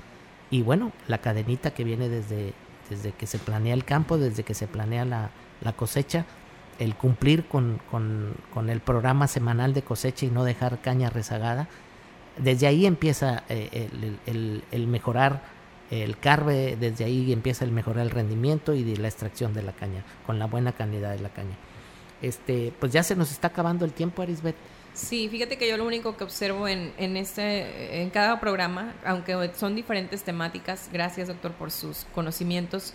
[0.50, 2.52] y bueno la cadenita que viene desde
[2.90, 5.30] desde que se planea el campo desde que se planea la,
[5.76, 6.26] cosecha
[6.78, 11.68] el cumplir con, con, el programa semanal de cosecha y no dejar caña rezagada
[12.36, 13.88] desde ahí empieza eh,
[14.26, 15.42] el, el, mejorar
[15.90, 19.72] el carbe, desde ahí empieza el mejorar el rendimiento y de la extracción de la
[19.72, 21.56] caña, con la buena calidad de la caña.
[22.22, 24.56] Este, pues ya se nos está acabando el tiempo, Arisbet.
[24.94, 29.50] Sí, fíjate que yo lo único que observo en, en, este, en cada programa, aunque
[29.56, 32.94] son diferentes temáticas, gracias doctor por sus conocimientos,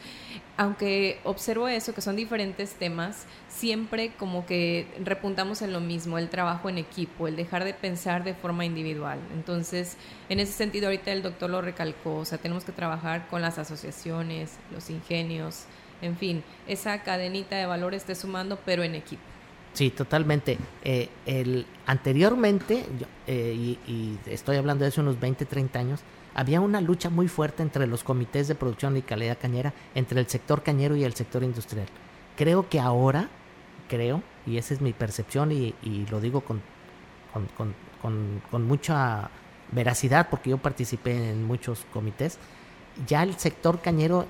[0.56, 6.30] aunque observo eso, que son diferentes temas, siempre como que repuntamos en lo mismo, el
[6.30, 9.20] trabajo en equipo, el dejar de pensar de forma individual.
[9.34, 9.98] Entonces,
[10.30, 13.58] en ese sentido, ahorita el doctor lo recalcó, o sea, tenemos que trabajar con las
[13.58, 15.66] asociaciones, los ingenios,
[16.02, 19.39] en fin, esa cadenita de valor esté sumando, pero en equipo.
[19.80, 20.58] Sí, totalmente.
[20.84, 22.86] Eh, el, anteriormente,
[23.28, 26.02] eh, y, estoy hablando de hace unos 20, 30 años,
[26.36, 30.28] había una lucha muy fuerte entre los comités de producción y calidad cañera, entre el
[30.28, 31.88] sector cañero y el sector industrial.
[32.36, 33.30] Creo que ahora,
[33.88, 35.74] creo, y esa es mi percepción y,
[36.12, 36.62] lo digo con,
[37.32, 39.30] con, con, con, mucha
[39.72, 42.38] veracidad porque yo participé en muchos comités,
[43.08, 44.26] ya el sector cañero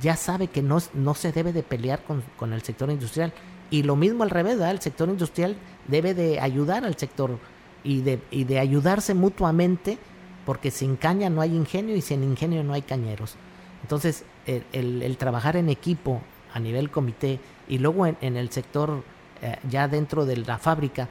[0.00, 3.32] ya sabe que no, no se debe de pelear con, el sector industrial
[3.72, 5.56] y lo mismo al revés, el sector industrial
[5.88, 7.38] debe de ayudar al sector
[7.82, 9.96] y de, y de ayudarse mutuamente,
[10.44, 13.36] porque sin caña no hay ingenio y sin ingenio no hay cañeros.
[13.80, 16.20] Entonces, el, trabajar en equipo
[16.52, 19.02] a nivel comité y luego en, el sector
[19.40, 21.08] eh, ya dentro de la fábrica,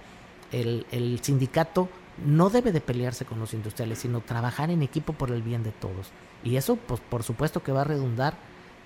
[0.52, 1.90] el, el, sindicato
[2.24, 5.72] no debe de pelearse con los industriales, sino trabajar en equipo por el bien de
[5.72, 6.12] todos.
[6.44, 8.36] Y eso, pues, por supuesto que va a redundar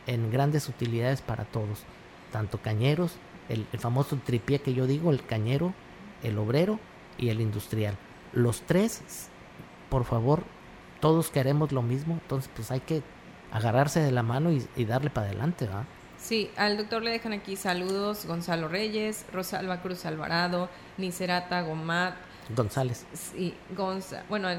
[0.08, 1.84] en grandes utilidades para todos,
[2.32, 3.18] tanto cañeros,
[3.50, 5.74] el, famoso tripié que yo digo, el cañero,
[6.24, 6.80] el obrero
[7.18, 7.98] y el industrial.
[8.34, 9.30] Los tres,
[9.90, 10.44] por favor,
[11.00, 13.04] todos queremos lo mismo, entonces pues hay que
[13.52, 15.86] agarrarse de la mano y, darle para adelante, ¿va?
[16.18, 22.16] Sí, al doctor le dejan aquí saludos Gonzalo Reyes, Rosalba Cruz Alvarado, Nicerata Gomat.
[22.56, 23.06] González.
[23.14, 24.50] Sí, Gonza, bueno,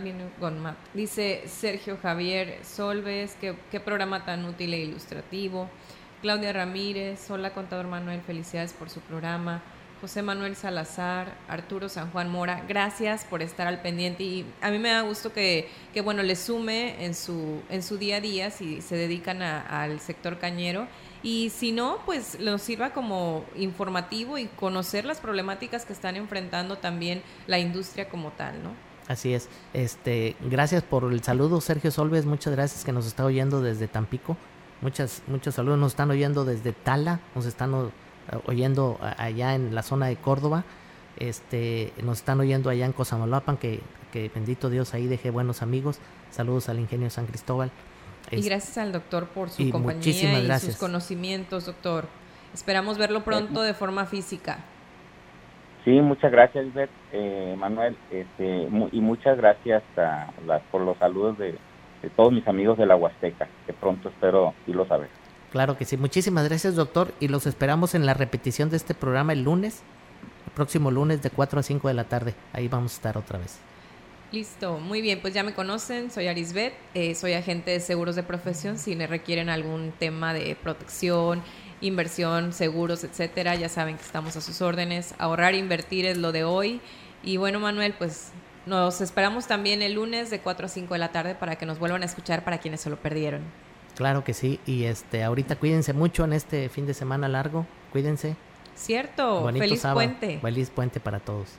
[0.41, 0.77] Gonmat.
[0.93, 5.69] Dice Sergio Javier Solves, qué, qué programa tan útil e ilustrativo.
[6.23, 9.63] Claudia Ramírez, hola contador Manuel, felicidades por su programa.
[10.01, 14.79] José Manuel Salazar, Arturo San Juan Mora, gracias por estar al pendiente y a mí
[14.79, 18.51] me da gusto que, que bueno, le sume en su, en su día a día
[18.51, 20.87] si se dedican al sector cañero
[21.23, 26.77] y si no, pues nos sirva como informativo y conocer las problemáticas que están enfrentando
[26.77, 28.71] también la industria como tal, ¿no?
[29.09, 29.49] Así es.
[29.73, 34.37] Este, gracias por el saludo, Sergio Solves, muchas gracias que nos está oyendo desde Tampico.
[34.81, 35.79] Muchas, muchos saludos.
[35.79, 37.73] Nos están oyendo desde Tala, nos están
[38.45, 40.65] oyendo allá en la zona de Córdoba.
[41.19, 43.81] Este, nos están oyendo allá en Cosamaloapan, que,
[44.13, 45.99] que bendito Dios ahí deje buenos amigos.
[46.31, 47.71] Saludos al ingenio San Cristóbal.
[48.31, 52.07] Y gracias al doctor por su compañía y sus conocimientos, doctor.
[52.53, 54.59] Esperamos verlo pronto de forma física.
[55.85, 56.67] Sí, muchas gracias,
[57.13, 60.33] eh, Manuel, este, y muchas gracias a
[60.73, 61.57] por los saludos de,
[62.03, 65.09] de todos mis amigos de la Huasteca, que pronto espero irlos a ver.
[65.53, 69.33] Claro que sí, muchísimas gracias doctor y los esperamos en la repetición de este programa
[69.33, 69.83] el lunes,
[70.47, 73.39] el próximo lunes de 4 a 5 de la tarde, ahí vamos a estar otra
[73.39, 73.59] vez.
[74.33, 78.25] Listo, muy bien, pues ya me conocen, soy Arisbet, eh, soy agente de seguros de
[78.25, 81.43] profesión, si me requieren algún tema de protección,
[81.81, 86.43] inversión, seguros, etcétera, ya saben que estamos a sus órdenes, ahorrar, invertir es lo de
[86.43, 86.81] hoy
[87.23, 88.33] y bueno Manuel, pues
[88.67, 91.79] nos esperamos también el lunes de 4 a 5 de la tarde para que nos
[91.79, 93.43] vuelvan a escuchar para quienes se lo perdieron.
[93.97, 98.37] Claro que sí, y este ahorita cuídense mucho en este fin de semana largo, cuídense.
[98.75, 100.39] Cierto, feliz puente.
[100.41, 101.55] Feliz puente para todos.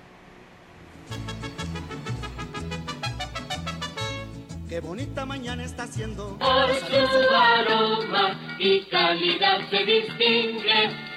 [4.70, 6.38] Qué bonita mañana está haciendo.
[6.38, 11.17] Por su aroma y calidad se distingue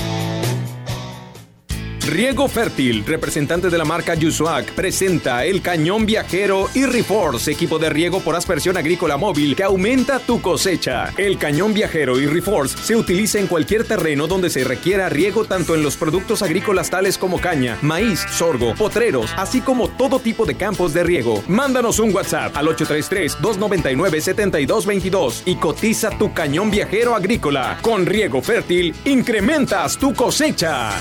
[2.05, 7.89] Riego Fértil, representante de la marca Yusuac, presenta el cañón viajero y Reforce, equipo de
[7.89, 11.13] riego por aspersión agrícola móvil que aumenta tu cosecha.
[11.17, 15.75] El cañón viajero y Reforce se utiliza en cualquier terreno donde se requiera riego tanto
[15.75, 20.55] en los productos agrícolas tales como caña, maíz, sorgo, potreros, así como todo tipo de
[20.55, 21.43] campos de riego.
[21.47, 27.77] Mándanos un WhatsApp al 833-299-7222 y cotiza tu cañón viajero agrícola.
[27.81, 30.93] Con Riego Fértil, incrementas tu cosecha.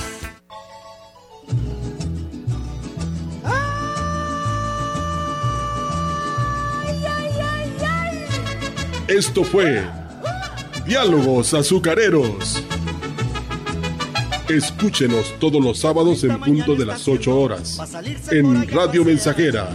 [9.09, 9.83] Esto fue
[10.85, 12.63] Diálogos Azucareros.
[14.51, 17.81] Escúchenos todos los sábados en punto de las 8 horas
[18.31, 19.75] en Radio Mensajera.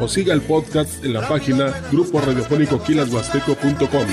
[0.00, 4.06] O siga el podcast en la página grupo radiofónico quilashuasteco.com.